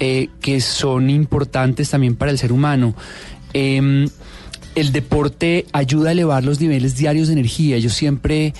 [0.00, 2.94] eh, que son importantes también para el ser humano.
[3.52, 4.08] Em,
[4.74, 7.78] el deporte ayuda a elevar los niveles diarios de energía.
[7.78, 8.54] Yo siempre,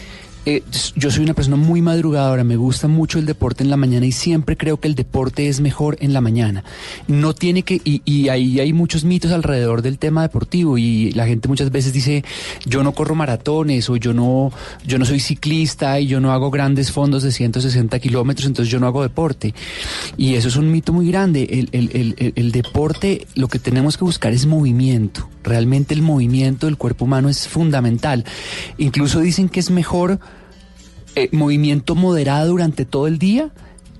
[0.46, 0.62] eh,
[0.96, 4.12] yo soy una persona muy madrugadora, me gusta mucho el deporte en la mañana y
[4.12, 6.64] siempre creo que el deporte es mejor en la mañana.
[7.08, 11.26] No tiene que, y, y ahí hay muchos mitos alrededor del tema deportivo y la
[11.26, 12.24] gente muchas veces dice,
[12.66, 14.52] yo no corro maratones o yo no,
[14.86, 18.80] yo no soy ciclista y yo no hago grandes fondos de 160 kilómetros, entonces yo
[18.80, 19.54] no hago deporte.
[20.16, 21.46] Y eso es un mito muy grande.
[21.50, 25.28] El, el- el- el- el deporte, lo que tenemos que buscar es movimiento.
[25.42, 28.24] Realmente el movimiento del cuerpo humano es fundamental.
[28.78, 30.18] Incluso dicen que es mejor
[31.16, 33.50] eh, movimiento moderado durante todo el día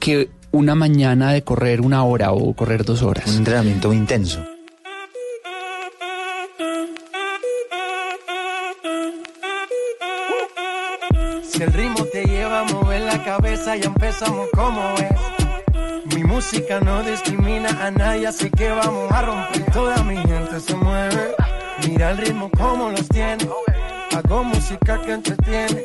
[0.01, 3.27] que una mañana de correr una hora o correr dos horas.
[3.29, 4.45] Un entrenamiento intenso.
[11.43, 16.15] Si el ritmo te lleva a mover la cabeza, ya empezamos como es.
[16.15, 19.73] Mi música no discrimina a nadie, así que vamos a romper.
[19.73, 21.35] Toda mi gente se mueve.
[21.87, 23.49] Mira el ritmo como los tiene.
[24.13, 25.85] Hago música que entretiene.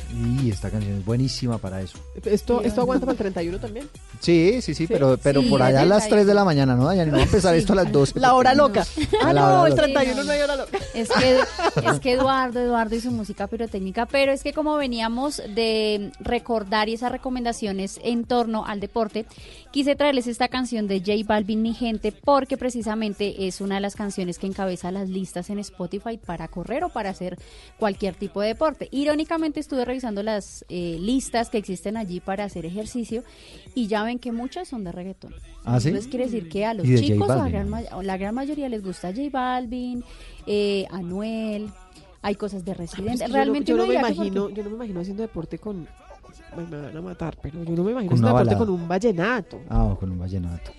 [0.13, 1.97] Y esta canción es buenísima para eso.
[2.25, 3.87] ¿Esto, esto aguanta para el 31 también?
[4.19, 6.45] Sí, sí, sí, pero, pero Sí, por allá a las 3 de la 31.
[6.45, 7.11] mañana, ¿no, Dayani?
[7.11, 8.19] No va a empezar esto a las 12.
[8.19, 8.85] La hora loca.
[9.23, 9.81] Ah, La no, hora el loca.
[9.83, 10.77] 31 no hay hora loca.
[10.93, 11.39] Es que,
[11.89, 16.89] es que Eduardo, Eduardo y su música pirotécnica, pero es que como veníamos de recordar
[16.89, 19.25] y esas recomendaciones en torno al deporte,
[19.71, 23.95] quise traerles esta canción de J Balvin, mi gente, porque precisamente es una de las
[23.95, 27.37] canciones que encabeza las listas en Spotify para correr o para hacer
[27.79, 28.89] cualquier tipo de deporte.
[28.91, 33.23] Irónicamente estuve revisando las eh, listas que existen allí para hacer ejercicio
[33.75, 35.33] y ya ven que muchas son de reggaetón.
[35.63, 35.89] ¿Ah, sí?
[35.89, 37.51] Entonces quiere decir que a los chicos, la Balvin.
[37.51, 40.03] gran, ma- la gran mayoría les gusta J Balvin,
[40.47, 41.69] eh, Anuel,
[42.21, 43.19] hay cosas de Pues Residente.
[43.19, 45.21] que yo no- Realmente yo no, uno me imagino, porque- yo no me imagino haciendo
[45.23, 45.87] deporte con
[46.57, 49.61] me van a matar, pero yo no me imagino Con haciendo deporte con un vallenato.
[49.69, 50.71] Ah, o con un vallenato.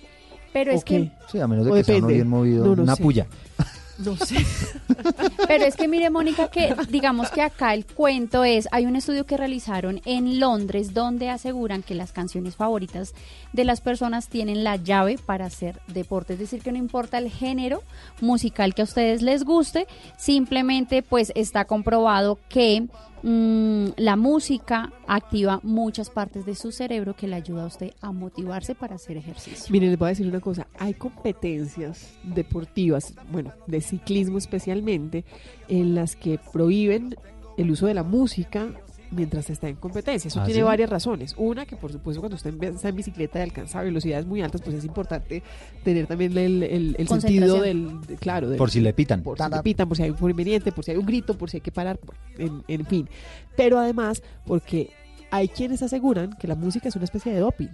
[0.51, 1.11] Pero es ¿O que?
[1.31, 2.13] Sí, a menos de O que sea uno depende.
[2.13, 2.65] bien movido.
[2.65, 3.01] No, no una sé.
[3.03, 3.27] puya.
[3.99, 4.37] No sé.
[5.47, 9.25] Pero es que mire, Mónica, que digamos que acá el cuento es, hay un estudio
[9.25, 13.13] que realizaron en Londres donde aseguran que las canciones favoritas
[13.51, 16.33] de las personas tienen la llave para hacer deporte.
[16.33, 17.83] Es decir, que no importa el género
[18.19, 19.87] musical que a ustedes les guste,
[20.17, 22.87] simplemente pues está comprobado que
[23.23, 28.11] mm, la música activa muchas partes de su cerebro que le ayuda a usted a
[28.11, 29.71] motivarse para hacer ejercicio.
[29.71, 30.67] Miren, les voy a decir una cosa.
[30.77, 35.25] Hay competencias deportivas, bueno, de ciclismo especialmente,
[35.67, 37.15] en las que prohíben
[37.57, 38.69] el uso de la música
[39.13, 40.27] mientras está en competencia.
[40.27, 40.63] Eso ¿Ah, tiene sí?
[40.63, 41.33] varias razones.
[41.37, 44.75] Una, que por supuesto cuando usted está en bicicleta y alcanza velocidades muy altas, pues
[44.75, 45.43] es importante
[45.83, 49.21] tener también el, el- el sentido del, de- claro, del- Por si le pitan.
[49.23, 51.49] por si le pitan, por si hay un inconveniente, por si hay un grito, por
[51.49, 51.99] si hay que parar,
[52.37, 53.07] en fin.
[53.55, 54.89] Pero además, porque
[55.31, 57.69] hay quienes aseguran que la música es una especie de doping.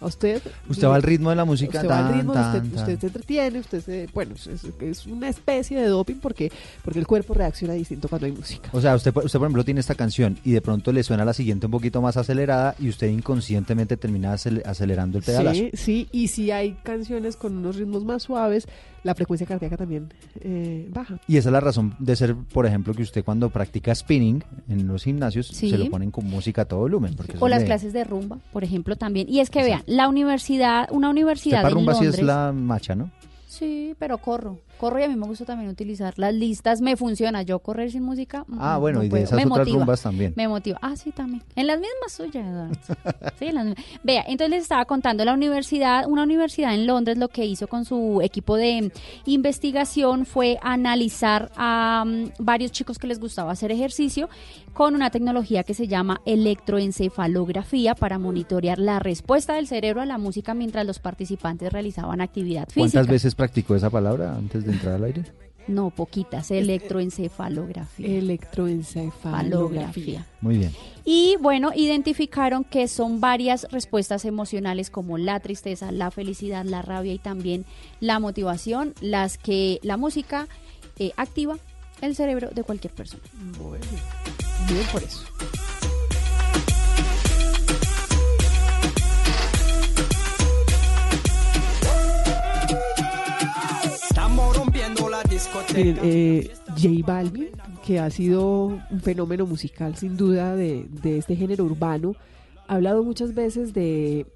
[0.00, 0.40] A usted.
[0.68, 1.78] Usted va al ritmo de la música.
[1.78, 2.78] Usted va al ritmo, tan, usted, tan.
[2.80, 4.08] usted se entretiene, usted se.
[4.14, 4.48] Bueno, es,
[4.80, 6.50] es una especie de doping porque,
[6.82, 8.70] porque el cuerpo reacciona distinto cuando hay música.
[8.72, 11.34] O sea, usted, usted, por ejemplo, tiene esta canción y de pronto le suena la
[11.34, 15.58] siguiente un poquito más acelerada y usted inconscientemente termina acel- acelerando el pedalazo.
[15.60, 18.66] Sí, sí, y si hay canciones con unos ritmos más suaves,
[19.02, 21.18] la frecuencia cardíaca también eh, baja.
[21.26, 24.86] Y esa es la razón de ser, por ejemplo, que usted cuando practica spinning en
[24.86, 25.70] los gimnasios Sí.
[25.70, 27.14] se lo ponen con música a todo volumen.
[27.16, 29.28] Porque O las clases de rumba, por ejemplo, también.
[29.28, 32.52] Y es que vean, la universidad, una Usted universidad para en rumba sí es la
[32.52, 33.10] macha, ¿no?
[33.46, 34.58] Sí, pero corro.
[34.80, 36.80] Corro y a mí me gusta también utilizar las listas.
[36.80, 37.42] Me funciona.
[37.42, 38.44] Yo correr sin música.
[38.48, 39.78] mm, Ah, bueno, no y de esas me otras motiva.
[39.78, 40.32] rumbas también.
[40.36, 40.78] Me motiva.
[40.80, 41.42] Ah, sí, también.
[41.54, 42.78] En las mismas suyas.
[43.38, 43.84] Sí, en las mismas.
[44.02, 47.84] Vea, entonces les estaba contando la universidad, una universidad en Londres lo que hizo con
[47.84, 48.90] su equipo de
[49.26, 54.30] investigación fue analizar a mm, varios chicos que les gustaba hacer ejercicio
[54.72, 60.16] con una tecnología que se llama electroencefalografía para monitorear la respuesta del cerebro a la
[60.16, 62.80] música mientras los participantes realizaban actividad física.
[62.80, 65.24] ¿Cuántas veces practicó esa palabra antes de entrar al aire?
[65.66, 66.50] No, poquitas.
[66.50, 68.06] Electroencefalografía.
[68.06, 70.26] Electroencefalografía.
[70.40, 70.72] Muy bien.
[71.04, 77.12] Y bueno, identificaron que son varias respuestas emocionales como la tristeza, la felicidad, la rabia
[77.12, 77.64] y también
[78.00, 80.48] la motivación, las que la música
[80.98, 81.56] eh, activa
[82.00, 83.22] el cerebro de cualquier persona.
[83.58, 83.84] Bueno,
[84.68, 85.24] bien por eso.
[95.74, 96.50] Miren, eh,
[96.80, 97.48] J Balvin,
[97.84, 102.14] que ha sido un fenómeno musical sin duda de, de este género urbano,
[102.68, 104.26] ha hablado muchas veces de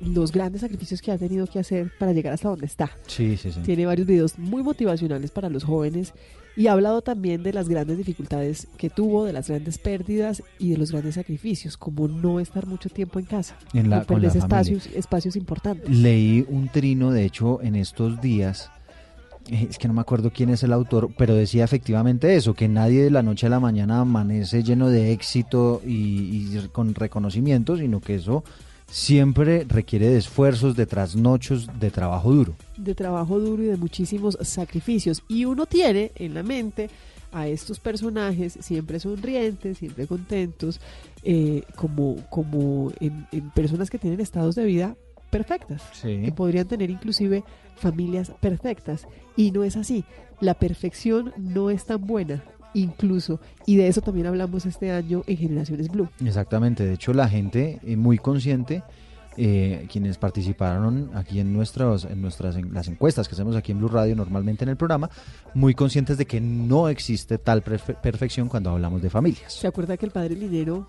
[0.00, 2.90] los grandes sacrificios que ha tenido que hacer para llegar hasta donde está.
[3.06, 3.60] Sí, sí, sí.
[3.60, 6.12] Tiene varios videos muy motivacionales para los jóvenes
[6.54, 10.70] y ha hablado también de las grandes dificultades que tuvo, de las grandes pérdidas y
[10.70, 14.30] de los grandes sacrificios, como no estar mucho tiempo en casa, En la- con familia.
[14.38, 15.88] espacios, espacios importantes.
[15.88, 18.70] Leí un trino, de hecho, en estos días,
[19.48, 23.02] es que no me acuerdo quién es el autor, pero decía efectivamente eso, que nadie
[23.02, 28.16] de la noche a la mañana amanece lleno de éxito y, con reconocimiento, sino que
[28.16, 28.44] eso
[28.88, 32.54] siempre requiere de esfuerzos, de trasnochos, de trabajo duro.
[32.76, 35.22] de trabajo duro y de muchísimos sacrificios.
[35.28, 36.88] Y uno tiene en la mente
[37.32, 40.80] a estos personajes siempre sonrientes, siempre contentos,
[41.24, 44.96] eh, como, como en personas que tienen estados de vida
[45.36, 46.22] perfectas, Sí.
[46.24, 47.44] que podrían tener inclusive
[47.76, 49.06] familias perfectas.
[49.36, 50.04] Y no es así.
[50.40, 52.42] La perfección no es tan buena,
[52.74, 53.40] incluso.
[53.66, 56.08] Y de eso también hablamos este año en Generaciones Blue.
[56.24, 58.82] Exactamente, de hecho la gente eh, muy consciente
[59.38, 63.78] eh, quienes participaron aquí en, nuestros, en nuestras en las encuestas que hacemos aquí en
[63.78, 65.10] Blue Radio normalmente en el programa,
[65.52, 69.52] muy conscientes de que no existe tal perfe- perfección cuando hablamos de familias.
[69.52, 70.86] ¿Se acuerda que el padre Linero,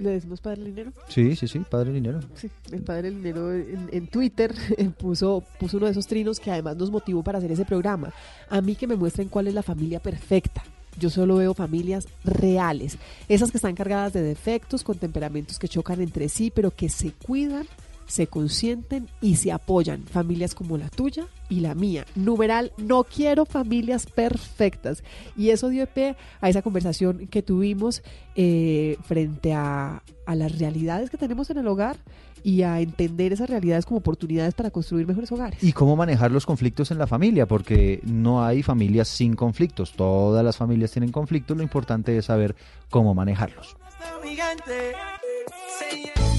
[0.00, 0.92] le decimos padre Linero?
[1.08, 2.20] Sí, sí, sí, padre dinero.
[2.34, 4.54] Sí, el padre Linero en, en Twitter
[4.98, 8.12] puso, puso uno de esos trinos que además nos motivó para hacer ese programa.
[8.48, 10.62] A mí que me muestren cuál es la familia perfecta.
[10.98, 12.98] Yo solo veo familias reales,
[13.28, 17.12] esas que están cargadas de defectos, con temperamentos que chocan entre sí, pero que se
[17.12, 17.66] cuidan,
[18.10, 20.02] se consienten y se apoyan.
[20.02, 22.04] Familias como la tuya y la mía.
[22.16, 25.04] Numeral, no quiero familias perfectas.
[25.36, 28.02] Y eso dio pie a esa conversación que tuvimos
[28.34, 31.98] eh, frente a, a las realidades que tenemos en el hogar
[32.42, 35.62] y a entender esas realidades como oportunidades para construir mejores hogares.
[35.62, 39.92] Y cómo manejar los conflictos en la familia, porque no hay familias sin conflictos.
[39.92, 42.56] Todas las familias tienen conflictos, lo importante es saber
[42.88, 43.76] cómo manejarlos.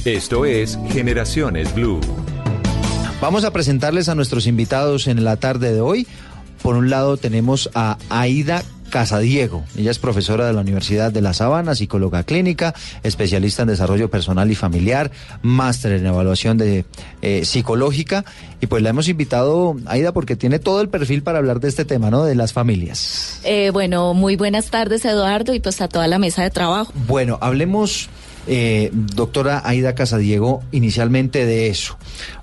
[0.05, 2.01] Esto es Generaciones Blue.
[3.21, 6.07] Vamos a presentarles a nuestros invitados en la tarde de hoy.
[6.63, 9.63] Por un lado tenemos a Aida Casadiego.
[9.77, 12.73] Ella es profesora de la Universidad de La Sabana, psicóloga clínica,
[13.03, 15.11] especialista en desarrollo personal y familiar,
[15.43, 16.85] máster en evaluación de
[17.21, 18.25] eh, psicológica.
[18.59, 21.85] Y pues la hemos invitado, Aida, porque tiene todo el perfil para hablar de este
[21.85, 22.23] tema, ¿no?
[22.25, 23.39] De las familias.
[23.43, 26.91] Eh, bueno, muy buenas tardes, Eduardo, y pues a toda la mesa de trabajo.
[27.07, 28.09] Bueno, hablemos,
[28.47, 31.97] eh, doctora Aida Casadiego, inicialmente de eso,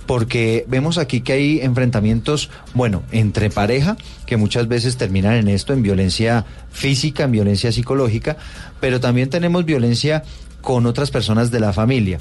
[0.06, 3.96] porque vemos aquí que hay enfrentamientos, bueno, entre pareja,
[4.26, 8.36] que muchas veces terminan en esto, en violencia física, en violencia psicológica,
[8.80, 10.22] pero también tenemos violencia
[10.60, 12.18] con otras personas de la familia.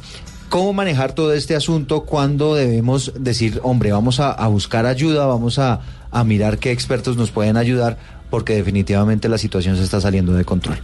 [0.50, 5.60] ¿Cómo manejar todo este asunto cuando debemos decir, hombre, vamos a, a buscar ayuda, vamos
[5.60, 7.98] a, a mirar qué expertos nos pueden ayudar?
[8.30, 10.80] Porque definitivamente la situación se está saliendo de control.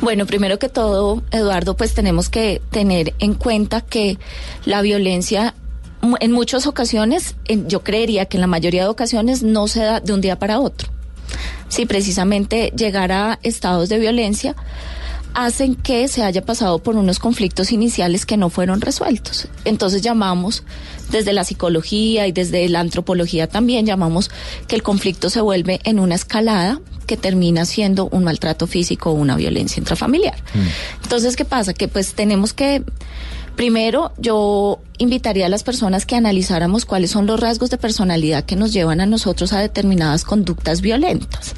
[0.00, 4.18] Bueno, primero que todo, Eduardo, pues tenemos que tener en cuenta que
[4.64, 5.54] la violencia
[6.20, 7.34] en muchas ocasiones,
[7.66, 10.60] yo creería que en la mayoría de ocasiones no se da de un día para
[10.60, 10.88] otro.
[11.68, 14.54] Sí, precisamente llegar a estados de violencia
[15.38, 19.46] hacen que se haya pasado por unos conflictos iniciales que no fueron resueltos.
[19.64, 20.64] Entonces llamamos
[21.12, 24.32] desde la psicología y desde la antropología también llamamos
[24.66, 29.14] que el conflicto se vuelve en una escalada que termina siendo un maltrato físico o
[29.14, 30.34] una violencia intrafamiliar.
[31.04, 31.72] Entonces, ¿qué pasa?
[31.72, 32.82] Que pues tenemos que
[33.58, 38.54] Primero, yo invitaría a las personas que analizáramos cuáles son los rasgos de personalidad que
[38.54, 41.54] nos llevan a nosotros a determinadas conductas violentas.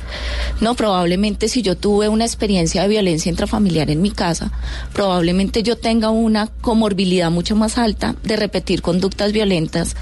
[0.62, 4.50] No, probablemente si yo tuve una experiencia de violencia intrafamiliar en mi casa,
[4.94, 9.94] probablemente yo tenga una comorbilidad mucho más alta de repetir conductas violentas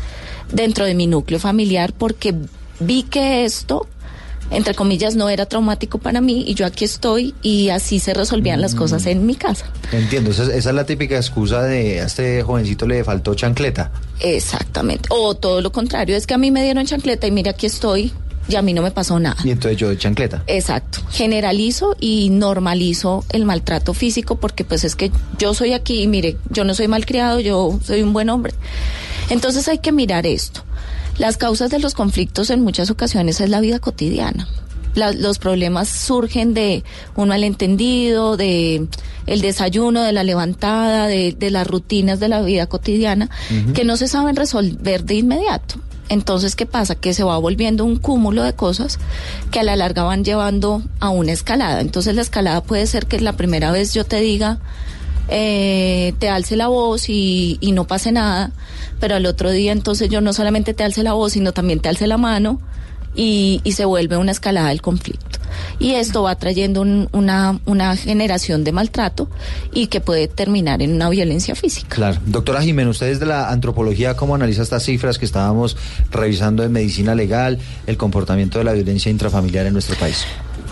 [0.53, 2.33] dentro de mi núcleo familiar porque
[2.79, 3.89] vi que esto
[4.51, 8.61] entre comillas, no era traumático para mí y yo aquí estoy y así se resolvían
[8.61, 9.67] las cosas en mi casa.
[9.93, 13.91] Entiendo, esa, es- esa es la típica excusa de a este jovencito le faltó chancleta.
[14.21, 15.09] Exactamente.
[15.11, 18.13] O todo lo contrario, es que a mí me dieron chancleta y mira aquí estoy
[18.49, 19.37] y a mí no me pasó nada.
[19.45, 20.43] Y entonces yo de chancleta.
[20.47, 21.01] Exacto.
[21.11, 26.39] Generalizo y normalizo el maltrato físico porque pues es que yo soy aquí y mire,
[26.49, 28.55] yo no soy malcriado, yo soy un buen hombre.
[29.29, 30.63] Entonces hay que mirar esto.
[31.19, 34.49] Las causas de los conflictos en muchas ocasiones es la vida cotidiana.
[34.95, 36.83] La- los problemas surgen de
[37.15, 38.87] un malentendido, de
[39.27, 43.29] el desayuno, de la levantada, de, de las rutinas de la vida cotidiana,
[43.75, 45.77] que no se saben resolver de inmediato.
[46.09, 46.95] Entonces, ¿qué pasa?
[46.95, 48.99] Que se va volviendo un cúmulo de cosas
[49.51, 51.83] que a la larga van llevando a una escalada.
[51.83, 54.59] Entonces, la escalada puede ser que la primera vez yo te diga,
[55.29, 58.51] eh, te alce la voz y, y no pase nada,
[59.01, 61.89] pero al otro día entonces yo no solamente te alce la voz, sino también te
[61.89, 62.61] alce la mano
[63.15, 65.39] y, se vuelve una escalada del conflicto.
[65.81, 69.29] Y esto va trayendo un- una, una generación de maltrato
[69.73, 71.89] y que puede terminar en una violencia física.
[71.97, 72.19] Claro.
[72.27, 75.77] Doctora Jiménez, usted desde la antropología, ¿cómo analiza estas cifras que estábamos
[76.13, 80.25] revisando en medicina legal, el comportamiento de la violencia intrafamiliar en nuestro país?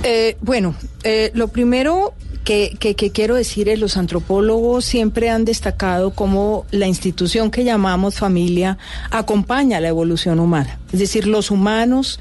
[0.03, 2.15] Eh, bueno, eh, lo primero
[2.47, 8.79] que, quiero decir es los antropólogos siempre han destacado cómo la institución que llamamos familia
[9.11, 10.79] acompaña la evolución humana.
[10.93, 12.21] Es decir, los humanos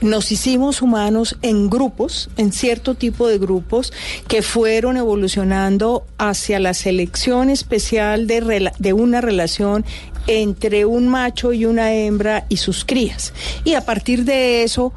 [0.00, 3.92] nos hicimos humanos en grupos, en cierto tipo de grupos
[4.28, 9.84] que fueron evolucionando hacia la selección especial de, de una relación
[10.28, 13.32] entre un macho y una hembra y sus crías.
[13.64, 14.92] Y a partir de eso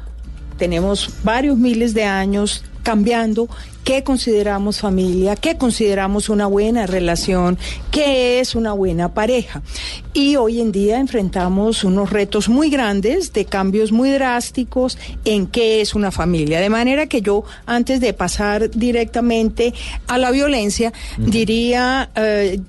[0.60, 3.48] tenemos varios miles de años cambiando
[3.82, 7.58] qué consideramos familia, qué consideramos una buena relación,
[7.90, 9.62] qué es una buena pareja.
[10.12, 15.80] Y hoy en día enfrentamos unos retos muy grandes de cambios muy drásticos en qué
[15.80, 16.60] es una familia.
[16.60, 19.72] De manera que yo, antes de pasar directamente
[20.06, 22.10] a la violencia, diría...
[22.14, 22.60] eh,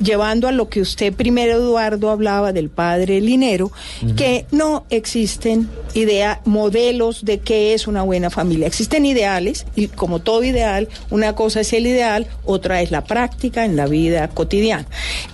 [0.00, 3.70] llevando a lo que usted primero, Eduardo, hablaba del padre Linero,
[4.16, 8.66] que no existen idea, modelos de qué es una buena familia.
[8.66, 13.64] Existen ideales, y como todo ideal, una cosa es el ideal, otra es la práctica
[13.64, 14.86] en la vida cotidiana.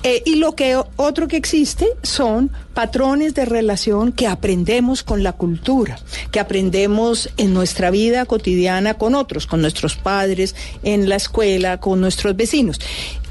[0.03, 5.33] Eh, y lo que otro que existe son patrones de relación que aprendemos con la
[5.33, 5.99] cultura,
[6.31, 12.01] que aprendemos en nuestra vida cotidiana con otros, con nuestros padres, en la escuela, con
[12.01, 12.81] nuestros vecinos.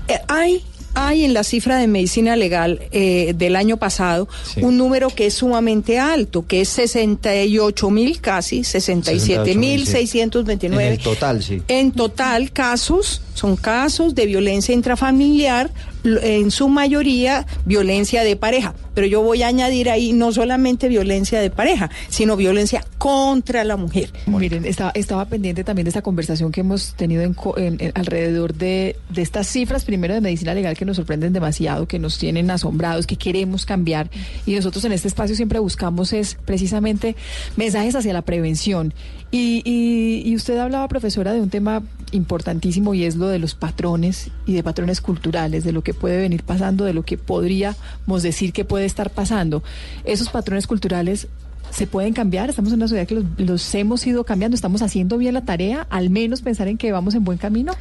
[0.08, 0.64] Eh, hay
[0.94, 4.28] hay en la cifra de medicina legal eh, del año pasado
[4.58, 10.86] un número que es sumamente alto, que es 68 mil casi, 67 mil 629.
[10.86, 11.62] En el total, sí.
[11.68, 15.72] En total casos, son casos de violencia intrafamiliar,
[16.04, 18.74] en su mayoría violencia de pareja.
[18.94, 23.76] Pero yo voy a añadir ahí no solamente violencia de pareja, sino violencia contra la
[23.78, 24.12] mujer.
[24.28, 27.92] Miren, estaba, estaba pendiente también de esta conversación que hemos tenido en co- en- en-
[27.96, 32.18] alrededor de, de estas cifras, primero de medicina legal, que nos sorprenden demasiado, que nos
[32.20, 34.12] tienen asombrados, que queremos cambiar.
[34.46, 37.16] Y nosotros en este espacio siempre buscamos es precisamente
[37.56, 38.94] mensajes hacia la prevención.
[39.32, 41.82] Y, y- y usted hablaba, profesora, de un tema
[42.12, 46.18] importantísimo y es lo de los patrones y de patrones culturales, de lo que puede
[46.20, 49.64] venir pasando, de lo que podríamos decir que puede estar pasando.
[50.06, 51.28] Esos patrones culturales
[51.74, 55.18] se pueden cambiar, estamos en una sociedad que los, los hemos ido cambiando, estamos haciendo
[55.18, 57.74] bien la tarea, al menos pensar en que vamos en buen camino.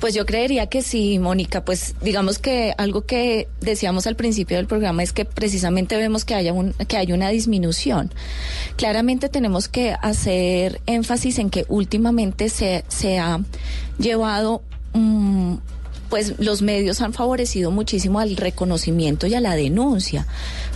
[0.00, 1.64] Pues yo creería que sí, Mónica.
[1.64, 6.34] Pues digamos que algo que decíamos al principio del programa es que precisamente vemos que
[6.34, 8.12] haya un, que hay una disminución.
[8.74, 13.38] Claramente tenemos que hacer énfasis en que últimamente se, se ha
[13.98, 14.62] llevado
[14.92, 15.54] mm,
[16.08, 20.26] pues los medios han favorecido muchísimo al reconocimiento y a la denuncia.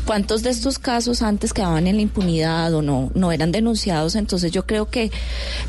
[0.04, 4.16] ¿Cuántos de estos casos antes quedaban en la impunidad o no, no eran denunciados?
[4.16, 5.10] Entonces yo creo que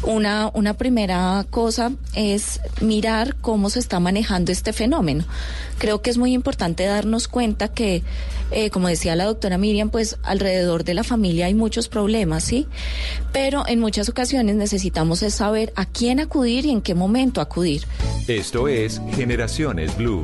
[0.04, 5.26] una, una primera cosa es mirar cómo se está manejando este fenómeno.
[5.78, 8.04] Creo que es muy importante darnos cuenta que,
[8.52, 12.68] eh, como decía la doctora Miriam, pues alrededor de la familia hay muchos problemas, ¿sí?
[13.32, 17.84] Pero en muchas ocasiones necesitamos es saber a quién acudir y en qué momento acudir.
[18.28, 20.24] Esto es Generaciones Blue.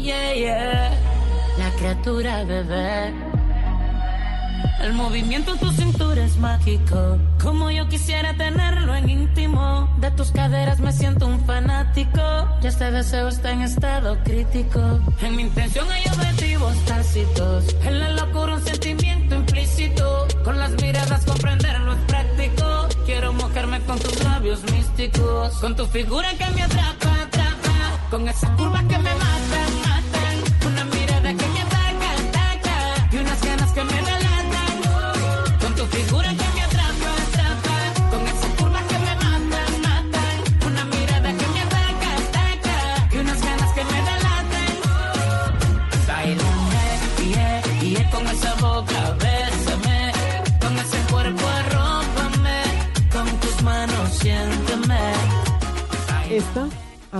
[0.00, 0.90] Yeah, yeah.
[1.58, 3.12] La criatura bebé.
[4.80, 7.18] El movimiento en tu cintura es mágico.
[7.42, 9.94] Como yo quisiera tenerlo en íntimo.
[9.98, 12.22] De tus caderas me siento un fanático.
[12.62, 14.80] Ya este deseo está en estado crítico.
[15.20, 17.76] En mi intención hay objetivos tácitos.
[17.84, 20.26] En la locura un sentimiento implícito.
[20.44, 22.88] Con las miradas comprenderlo es práctico.
[23.04, 25.52] Quiero mojarme con tus labios místicos.
[25.60, 27.50] Con tu figura que me atrapa, atrapa.
[28.10, 29.69] Con esas curvas que me matan,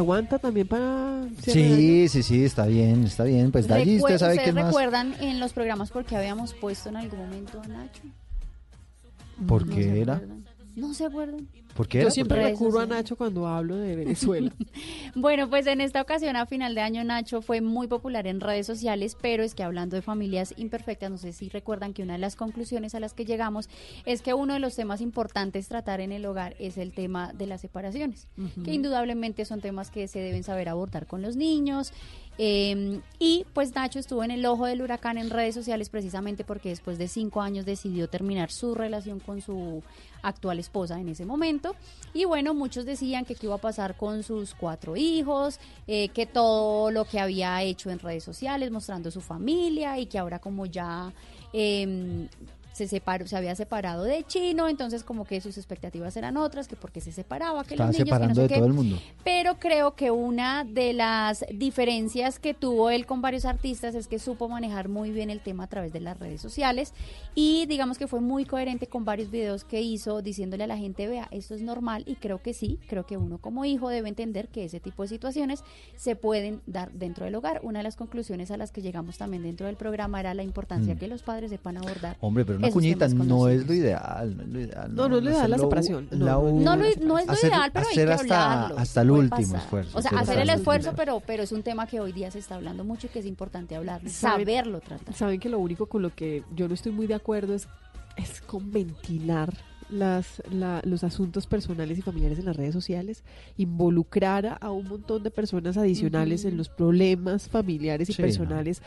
[0.01, 1.22] aguanta también para?
[1.42, 3.51] Sí, sí, sí, está bien, está bien.
[3.53, 4.66] Pues de allí Recue- usted sabe ¿Ustedes qué más.
[4.66, 8.03] recuerdan en los programas por qué habíamos puesto en algún momento a Nacho?
[9.46, 10.14] ¿Por No qué era?
[10.14, 10.44] acuerdan.
[10.76, 11.48] No se acuerdan.
[11.74, 12.10] ¿Por qué Yo era?
[12.10, 12.86] siempre recurro a.
[12.86, 14.52] Nacho cuando hablo de Venezuela.
[15.16, 18.66] Bueno, pues en esta ocasión a final de año Nacho fue muy popular en redes
[18.66, 22.20] sociales, pero es que hablando de familias imperfectas, no sé si recuerdan que una de
[22.20, 23.68] las conclusiones a las que llegamos
[24.06, 27.46] es que uno de los temas importantes tratar en el hogar es el tema de
[27.46, 28.28] las separaciones,
[28.64, 31.92] que indudablemente son temas que se deben saber abordar con los niños.
[32.38, 36.68] eh, y pues Nacho estuvo en el ojo del huracán en redes sociales precisamente porque
[36.70, 39.82] después de cinco años decidió terminar su relación con su
[40.22, 41.74] actual esposa en ese momento.
[42.12, 46.26] Y bueno, muchos decían que qué iba a pasar con sus cuatro hijos, eh, que
[46.26, 50.66] todo lo que había hecho en redes sociales, mostrando su familia y que ahora como
[50.66, 51.12] ya...
[51.52, 52.28] em,
[52.81, 56.76] se separó, se había separado de Chino, entonces como que sus expectativas eran otras, que
[56.76, 58.55] porque se separaba, que Estaba los niños, que no sé de qué.
[58.55, 58.99] todo el mundo.
[59.22, 64.18] Pero creo que una de las diferencias que tuvo él con varios artistas es que
[64.18, 66.95] supo manejar muy bien el tema a través de las redes sociales
[67.35, 71.07] y digamos que fue muy coherente con varios videos que hizo diciéndole a la gente,
[71.07, 74.49] vea, esto es normal y creo que sí, creo que uno como hijo debe entender
[74.49, 75.62] que ese tipo de situaciones
[75.97, 77.61] se pueden dar dentro del hogar.
[77.62, 80.95] Una de las conclusiones a las que llegamos también dentro del programa era la importancia
[80.95, 80.99] Mm.
[80.99, 82.16] que los padres sepan abordar.
[82.20, 84.94] Hombre, pero una cuñita no es lo ideal, no es lo ideal.
[84.94, 87.86] No, no es lo ideal la separación, no, la no, es lo hacer- ideal, pero
[87.86, 88.78] hay hacer que hasta, hablarlo.
[88.78, 89.60] hasta el último pasar.
[89.60, 89.98] esfuerzo.
[89.98, 92.54] O sea, hacer el esfuerzo, pero, pero es un tema que hoy día se está
[92.56, 95.14] hablando mucho y que es importante hablarlo, ¿Saben- saberlo tratar.
[95.14, 97.68] Saben que lo único con lo que yo no estoy muy de acuerdo es,
[98.16, 99.52] es con ventilar
[99.88, 103.24] las, la- los asuntos personales y familiares en las redes sociales,
[103.56, 108.82] involucrar a, un montón de personas adicionales en los problemas familiares y Sí, personales.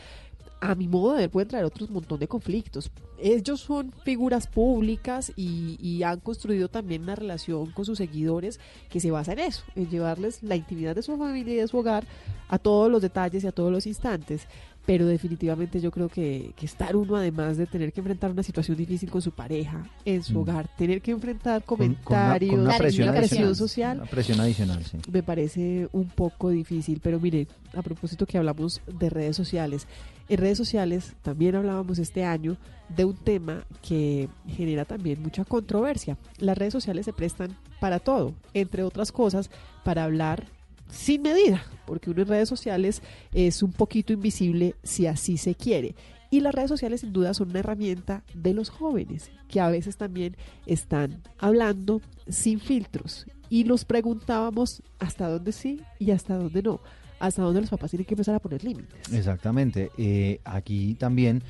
[0.66, 2.90] A mi modo de ver, pueden traer otros montón de conflictos.
[3.18, 8.58] Ellos son figuras públicas y, y han construido también una relación con sus seguidores
[8.88, 11.76] que se basa en eso, en llevarles la intimidad de su familia y de su
[11.76, 12.06] hogar
[12.48, 14.48] a todos los detalles y a todos los instantes
[14.86, 18.76] pero definitivamente yo creo que, que estar uno además de tener que enfrentar una situación
[18.76, 20.36] difícil con su pareja en su Mm.
[20.36, 22.76] hogar, tener que enfrentar Con- con una- comentarios, con una
[23.12, 24.98] presión social, Una presión adicional, sí.
[25.10, 29.86] me parece un poco difícil, pero mire, a propósito que hablamos de redes sociales,
[30.28, 32.56] en redes sociales también hablábamos este año
[32.94, 36.18] de un tema que genera también mucha controversia.
[36.38, 39.50] Las redes sociales se prestan para todo, entre otras cosas,
[39.82, 40.44] para hablar
[40.88, 45.94] sin medida, porque uno en redes sociales es un poquito invisible si así se quiere.
[46.30, 49.96] Y las redes sociales sin duda son una herramienta de los jóvenes, que a veces
[49.96, 53.26] también están hablando sin filtros.
[53.50, 56.80] Y nos preguntábamos hasta dónde sí y hasta dónde no,
[57.20, 59.12] hasta dónde los papás tienen que empezar a poner límites.
[59.12, 59.90] Exactamente.
[59.96, 61.42] Eh, aquí también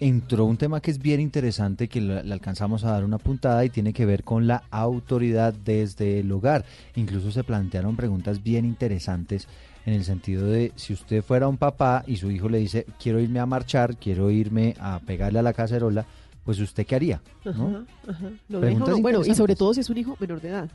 [0.00, 3.70] entró un tema que es bien interesante, que le alcanzamos a dar una puntada y
[3.70, 6.64] tiene que ver con la autoridad desde el hogar.
[6.96, 9.48] Incluso se plantearon preguntas bien interesantes
[9.86, 13.20] en el sentido de si usted fuera un papá y su hijo le dice quiero
[13.20, 16.04] irme a marchar, quiero irme a pegarle a la cacerola,
[16.44, 17.50] pues usted qué haría, ¿no?
[17.50, 18.30] Ajá, ajá.
[18.48, 19.02] ¿Lo deja o Preguntas no?
[19.02, 20.70] Bueno, y sobre todo si es un hijo menor de edad.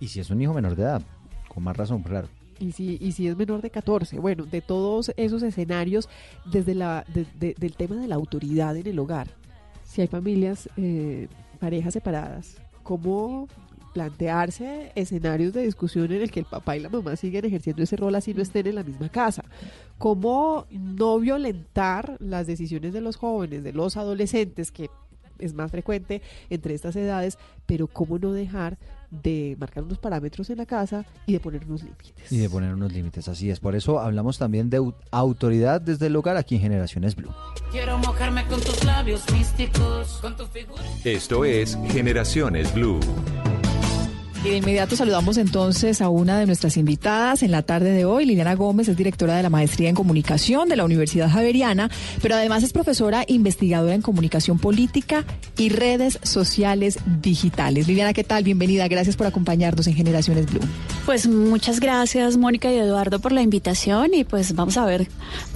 [0.00, 1.02] Y si es un hijo menor de edad,
[1.48, 2.28] con más razón, claro.
[2.58, 6.08] Y si, y si es menor de 14, bueno, de todos esos escenarios,
[6.44, 9.28] desde la, de- de- del tema de la autoridad en el hogar,
[9.84, 11.28] si hay familias, eh,
[11.58, 13.48] parejas separadas, ¿cómo
[13.94, 17.96] plantearse escenarios de discusión en el que el papá y la mamá siguen ejerciendo ese
[17.96, 19.44] rol así no estén en la misma casa?
[19.98, 24.90] ¿Cómo no violentar las decisiones de los jóvenes, de los adolescentes, que
[25.38, 28.78] es más frecuente entre estas edades, pero cómo no dejar
[29.12, 32.32] de marcar unos parámetros en la casa y de poner unos límites?
[32.32, 33.60] Y de poner unos límites, así es.
[33.60, 37.30] Por eso hablamos también de au- autoridad desde el hogar aquí en Generaciones Blue.
[37.70, 40.82] Quiero mojarme con tus labios místicos, con tu figura.
[41.04, 42.98] Esto es Generaciones Blue.
[44.44, 48.26] Y de inmediato saludamos entonces a una de nuestras invitadas en la tarde de hoy.
[48.26, 51.88] Liliana Gómez es directora de la Maestría en Comunicación de la Universidad Javeriana,
[52.20, 55.24] pero además es profesora investigadora en Comunicación Política
[55.56, 57.86] y Redes Sociales Digitales.
[57.86, 58.42] Liliana, ¿qué tal?
[58.42, 58.88] Bienvenida.
[58.88, 60.60] Gracias por acompañarnos en Generaciones Blue.
[61.06, 65.06] Pues muchas gracias Mónica y Eduardo por la invitación y pues vamos a ver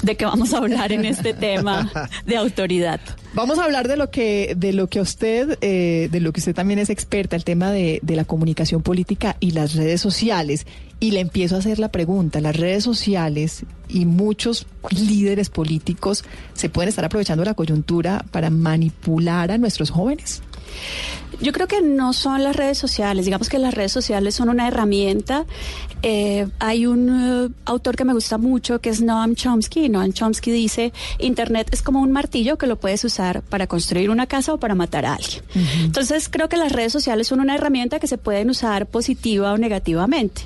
[0.03, 1.91] de qué vamos a hablar en este tema
[2.25, 3.01] de autoridad.
[3.35, 6.55] Vamos a hablar de lo que, de lo que usted, eh, de lo que usted
[6.55, 10.67] también es experta, el tema de, de la comunicación política y las redes sociales.
[10.99, 16.25] Y le empiezo a hacer la pregunta, las redes sociales y muchos líderes políticos
[16.55, 20.43] se pueden estar aprovechando la coyuntura para manipular a nuestros jóvenes.
[21.41, 24.69] Yo creo que no son las redes sociales, digamos que las redes sociales son una
[24.69, 25.45] herramienta.
[26.03, 29.89] Eh, hay un eh, autor que me gusta mucho que es Noam Chomsky.
[29.89, 34.27] Noam Chomsky dice, Internet es como un martillo que lo puedes usar para construir una
[34.27, 35.43] casa o para matar a alguien.
[35.83, 39.59] Entonces creo que las redes sociales son una herramienta que se pueden usar positiva o
[39.59, 40.43] negativamente.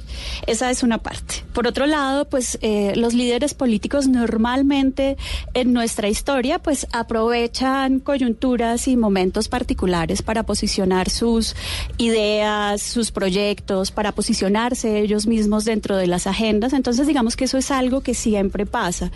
[0.47, 1.43] Esa es una parte.
[1.53, 5.17] Por otro lado, pues eh, los líderes políticos normalmente
[5.55, 11.57] en nuestra historia pues aprovechan coyunturas y momentos particulares para posicionar sus
[11.99, 16.73] ideas, sus proyectos, para posicionarse ellos mismos dentro de las agendas.
[16.73, 19.11] Entonces digamos que eso es algo que siempre pasa.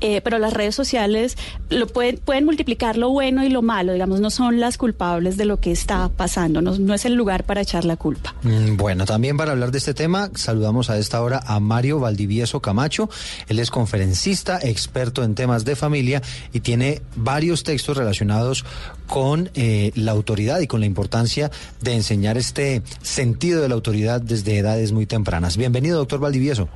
[0.00, 1.36] Eh, pero las redes sociales
[1.70, 5.44] lo pueden, pueden multiplicar lo bueno y lo malo, digamos, no son las culpables de
[5.44, 8.34] lo que está pasando, no, no es el lugar para echar la culpa.
[8.42, 12.60] Mm, Bueno, también para hablar de este tema, saludamos a esta hora a Mario Valdivieso
[12.60, 13.08] Camacho.
[13.48, 16.22] Él es conferencista, experto en temas de familia
[16.52, 18.64] y tiene varios textos relacionados
[19.08, 21.50] con eh, la autoridad y con la importancia
[21.80, 25.56] de enseñar este sentido de la autoridad desde edades muy tempranas.
[25.56, 26.68] Bienvenido, doctor Valdivieso.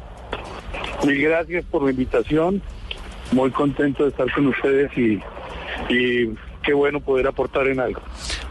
[1.07, 2.63] Mil gracias por la invitación.
[3.33, 5.21] Muy contento de estar con ustedes y,
[5.93, 6.31] y
[6.63, 8.01] qué bueno poder aportar en algo.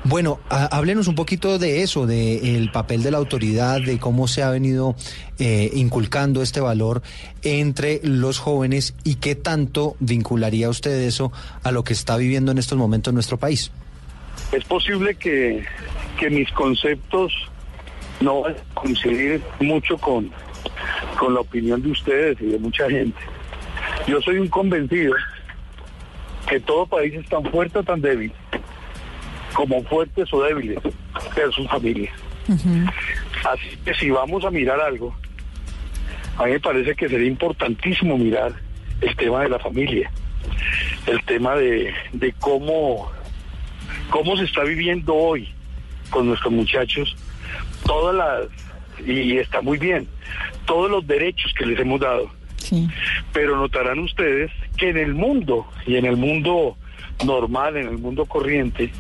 [0.03, 4.43] Bueno, háblenos un poquito de eso, de el papel de la autoridad, de cómo se
[4.43, 4.95] ha venido
[5.39, 7.01] eh, inculcando este valor
[7.43, 11.31] entre los jóvenes y qué tanto vincularía usted eso
[11.63, 13.71] a lo que está viviendo en estos momentos en nuestro país.
[14.51, 15.63] Es posible que,
[16.19, 17.33] que mis conceptos
[18.19, 20.31] no van a coincidir mucho con,
[21.17, 23.19] con la opinión de ustedes y de mucha gente.
[24.07, 25.13] Yo soy un convencido
[26.47, 28.31] que todo país es tan fuerte o tan débil
[29.53, 32.13] como fuertes o débiles de sus familias.
[33.43, 35.15] Así que si vamos a mirar algo,
[36.37, 38.53] a mí me parece que sería importantísimo mirar
[39.01, 40.11] el tema de la familia,
[41.07, 43.11] el tema de, de cómo,
[44.09, 45.49] cómo se está viviendo hoy
[46.09, 47.15] con nuestros muchachos,
[47.85, 50.07] todas las, y está muy bien,
[50.65, 52.29] todos los derechos que les hemos dado.
[53.33, 54.51] Pero notarán ustedes
[54.81, 56.75] que en el mundo, y en el mundo
[57.23, 58.91] normal, en el mundo corriente,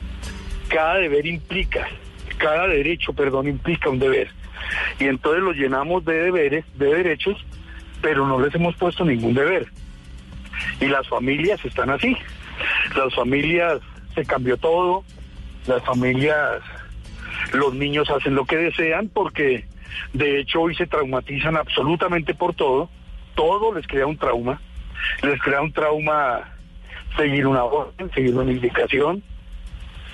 [0.67, 1.87] cada deber implica,
[2.37, 4.29] cada derecho, perdón, implica un deber.
[4.99, 7.43] Y entonces lo llenamos de deberes, de derechos,
[7.99, 9.69] pero no les hemos puesto ningún deber.
[10.79, 12.15] Y las familias están así.
[12.95, 13.79] Las familias
[14.13, 15.03] se cambió todo,
[15.65, 16.61] las familias,
[17.53, 19.65] los niños hacen lo que desean porque
[20.13, 22.87] de hecho hoy se traumatizan absolutamente por todo,
[23.33, 24.61] todo les crea un trauma,
[25.23, 26.41] les crea un trauma
[27.17, 29.21] seguir una orden, seguir una indicación,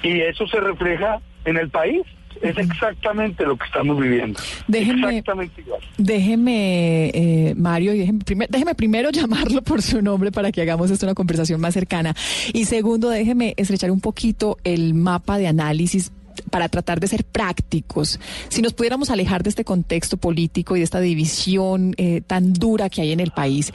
[0.03, 2.01] y eso se refleja en el país.
[2.39, 4.39] Es exactamente lo que estamos viviendo.
[4.67, 5.81] Déjeme- Exactamente igual.
[5.97, 10.91] Déjeme, eh, Mario, y déjeme, primer- déjeme primero llamarlo por su nombre para que hagamos
[10.91, 12.15] esto una conversación más cercana.
[12.53, 16.11] Y segundo, déjeme estrechar un poquito el mapa de análisis
[16.49, 18.19] para tratar de ser prácticos.
[18.49, 22.89] Si nos pudiéramos alejar de este contexto político y de esta división eh, tan dura
[22.89, 23.73] que hay en el país,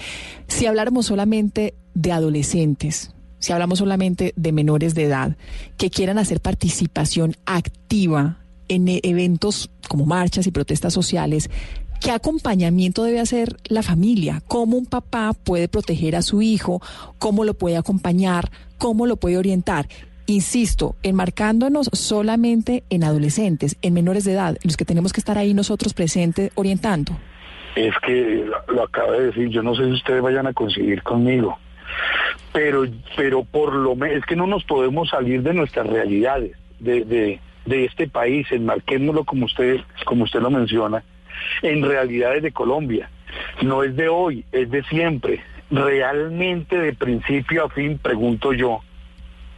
[0.48, 5.36] si habláramos solamente de adolescentes, si hablamos solamente de menores de edad
[5.76, 11.50] que quieran hacer participación activa en e- eventos como marchas y protestas sociales,
[12.00, 14.42] ¿qué acompañamiento debe hacer la familia?
[14.46, 16.80] ¿Cómo un papá puede proteger a su hijo?
[17.18, 18.50] ¿Cómo lo puede acompañar?
[18.78, 19.88] ¿Cómo lo puede orientar?
[20.26, 25.52] Insisto, enmarcándonos solamente en adolescentes, en menores de edad, los que tenemos que estar ahí
[25.52, 27.12] nosotros presentes orientando.
[27.74, 31.58] Es que lo, acaba de decir, yo no sé si ustedes vayan a coincidir conmigo,
[32.52, 32.84] pero,
[33.16, 37.40] pero por lo menos es que no nos podemos salir de nuestras realidades, de, de,
[37.64, 41.02] de este país, enmarquémoslo como usted, como usted lo menciona,
[41.62, 43.10] en realidades de Colombia.
[43.62, 45.40] No es de hoy, es de siempre.
[45.70, 48.82] Realmente de principio a fin, pregunto yo,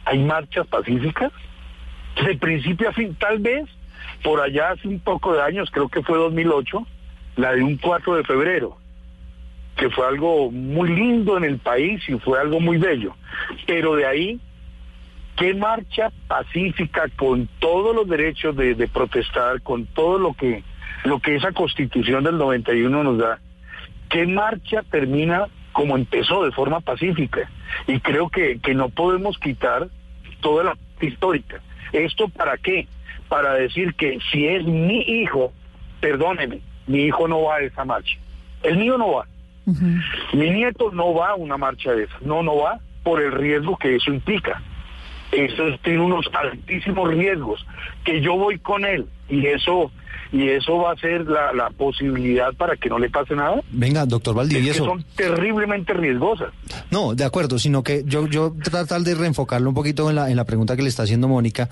[0.05, 1.31] ¿hay marchas pacíficas?
[2.23, 3.65] De principio a fin, tal vez
[4.23, 6.85] por allá hace un poco de años, creo que fue 2008,
[7.35, 8.77] la de un 4 de febrero,
[9.75, 13.15] que fue algo muy lindo en el país y fue algo muy bello.
[13.67, 14.39] Pero de ahí,
[15.35, 20.63] ¿qué marcha pacífica con todos los derechos de, de protestar, con todo lo que,
[21.03, 23.39] lo que esa constitución del 91 nos da?
[24.09, 27.51] ¿Qué marcha termina como empezó, de forma pacífica?
[27.85, 29.89] Y creo que, que no podemos quitar
[30.39, 31.61] toda la histórica.
[31.91, 32.87] ¿Esto para qué?
[33.27, 35.51] Para decir que si es mi hijo,
[35.99, 38.17] perdóneme, mi hijo no va a esa marcha.
[38.63, 39.27] El mío no va.
[40.31, 42.21] Mi nieto no va a una marcha de esas.
[42.21, 44.61] No, no va por el riesgo que eso implica.
[45.33, 47.65] Eso tiene unos altísimos riesgos,
[48.05, 49.91] que yo voy con él y eso
[50.31, 53.61] y eso va a ser la, la posibilidad para que no le pase nada.
[53.71, 54.85] Venga, doctor Es que Valdivieso.
[54.85, 56.49] son terriblemente riesgosas.
[56.91, 60.35] No, de acuerdo, sino que yo, yo tratar de reenfocarlo un poquito en la, en
[60.35, 61.69] la pregunta que le está haciendo Mónica.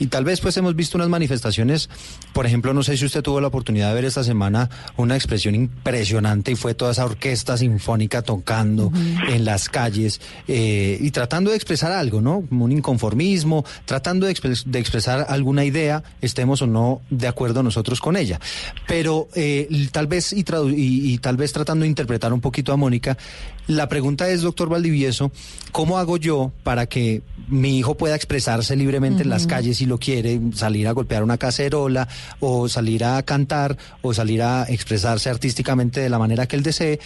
[0.00, 1.88] Y tal vez pues hemos visto unas manifestaciones,
[2.32, 5.54] por ejemplo, no sé si usted tuvo la oportunidad de ver esta semana una expresión
[5.54, 8.90] impresionante y fue toda esa orquesta sinfónica tocando
[9.28, 12.42] en las calles eh, y tratando de expresar algo, ¿no?
[12.48, 17.62] Como un inconformismo, tratando de, expres- de expresar alguna idea, estemos o no de acuerdo
[17.62, 18.40] nosotros con ella.
[18.88, 22.76] Pero eh, tal vez y, y- y tal vez tratando de interpretar un poquito a
[22.76, 23.18] Mónica,
[23.66, 25.30] la pregunta es, doctor Valdivieso,
[25.70, 29.98] ¿cómo hago yo para que mi hijo pueda expresarse libremente en las calles si lo
[29.98, 32.08] quiere, salir a golpear una cacerola
[32.40, 36.98] o salir a cantar o salir a expresarse artísticamente de la manera que él desee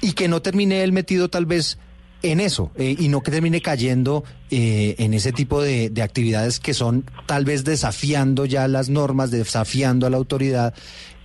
[0.00, 1.78] y que no termine él metido tal vez
[2.22, 6.58] en eso eh, y no que termine cayendo eh, en ese tipo de, de actividades
[6.58, 10.74] que son tal vez desafiando ya las normas, desafiando a la autoridad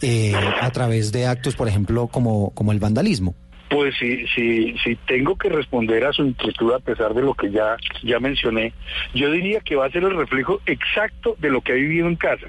[0.01, 3.35] eh, a través de actos, por ejemplo, como, como el vandalismo.
[3.69, 7.51] Pues si, si, si tengo que responder a su inquietud a pesar de lo que
[7.51, 8.73] ya, ya mencioné,
[9.13, 12.15] yo diría que va a ser el reflejo exacto de lo que ha vivido en
[12.15, 12.47] casa.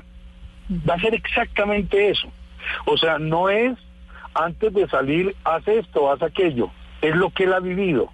[0.89, 2.33] Va a ser exactamente eso.
[2.87, 3.77] O sea, no es
[4.35, 6.71] antes de salir, haz esto, haz aquello.
[7.03, 8.11] Es lo que él ha vivido.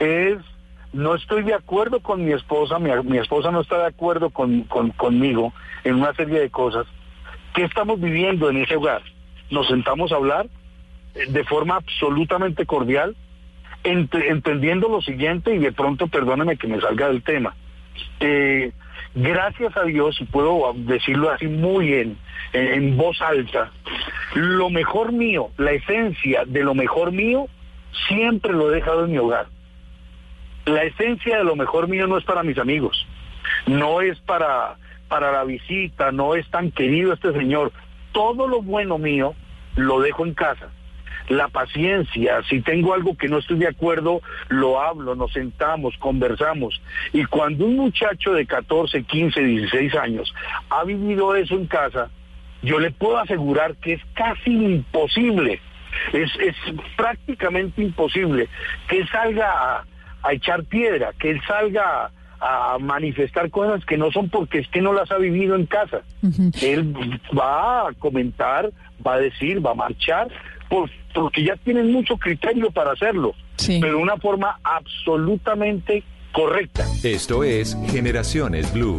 [0.00, 0.38] Es,
[0.92, 4.62] no estoy de acuerdo con mi esposa, mi, mi esposa no está de acuerdo con,
[4.62, 5.52] con- conmigo
[5.84, 6.86] en una serie de cosas.
[7.54, 9.02] ¿Qué estamos viviendo en ese hogar?
[9.50, 10.48] Nos sentamos a hablar
[11.28, 13.16] de forma absolutamente cordial,
[13.84, 17.54] ent- entendiendo lo siguiente y de pronto perdóneme que me salga del tema.
[18.20, 18.72] Eh,
[19.14, 22.16] gracias a Dios, y puedo decirlo así muy en,
[22.52, 23.72] en, en voz alta,
[24.34, 27.46] lo mejor mío, la esencia de lo mejor mío,
[28.08, 29.46] siempre lo he dejado en mi hogar.
[30.66, 33.06] La esencia de lo mejor mío no es para mis amigos,
[33.66, 34.76] no es para,
[35.08, 37.72] para la visita, no es tan querido este señor.
[38.12, 39.34] Todo lo bueno mío
[39.76, 40.68] lo dejo en casa
[41.28, 46.80] la paciencia, si tengo algo que no estoy de acuerdo, lo hablo, nos sentamos, conversamos.
[47.12, 50.34] Y cuando un muchacho de 14, 15, 16 años
[50.70, 52.10] ha vivido eso en casa,
[52.62, 55.60] yo le puedo asegurar que es casi imposible,
[56.12, 56.56] es, es
[56.96, 58.48] prácticamente imposible
[58.88, 59.84] que salga a,
[60.22, 62.10] a echar piedra, que él salga a,
[62.40, 66.02] a manifestar cosas que no son porque es que no las ha vivido en casa.
[66.62, 66.94] Él
[67.36, 68.70] va a comentar,
[69.06, 70.28] va a decir, va a marchar,
[70.68, 73.34] por- porque ya tienen mucho criterio para hacerlo,
[73.66, 76.02] pero de una forma absolutamente
[76.32, 76.84] correcta.
[77.02, 78.98] Esto es Generaciones Blue.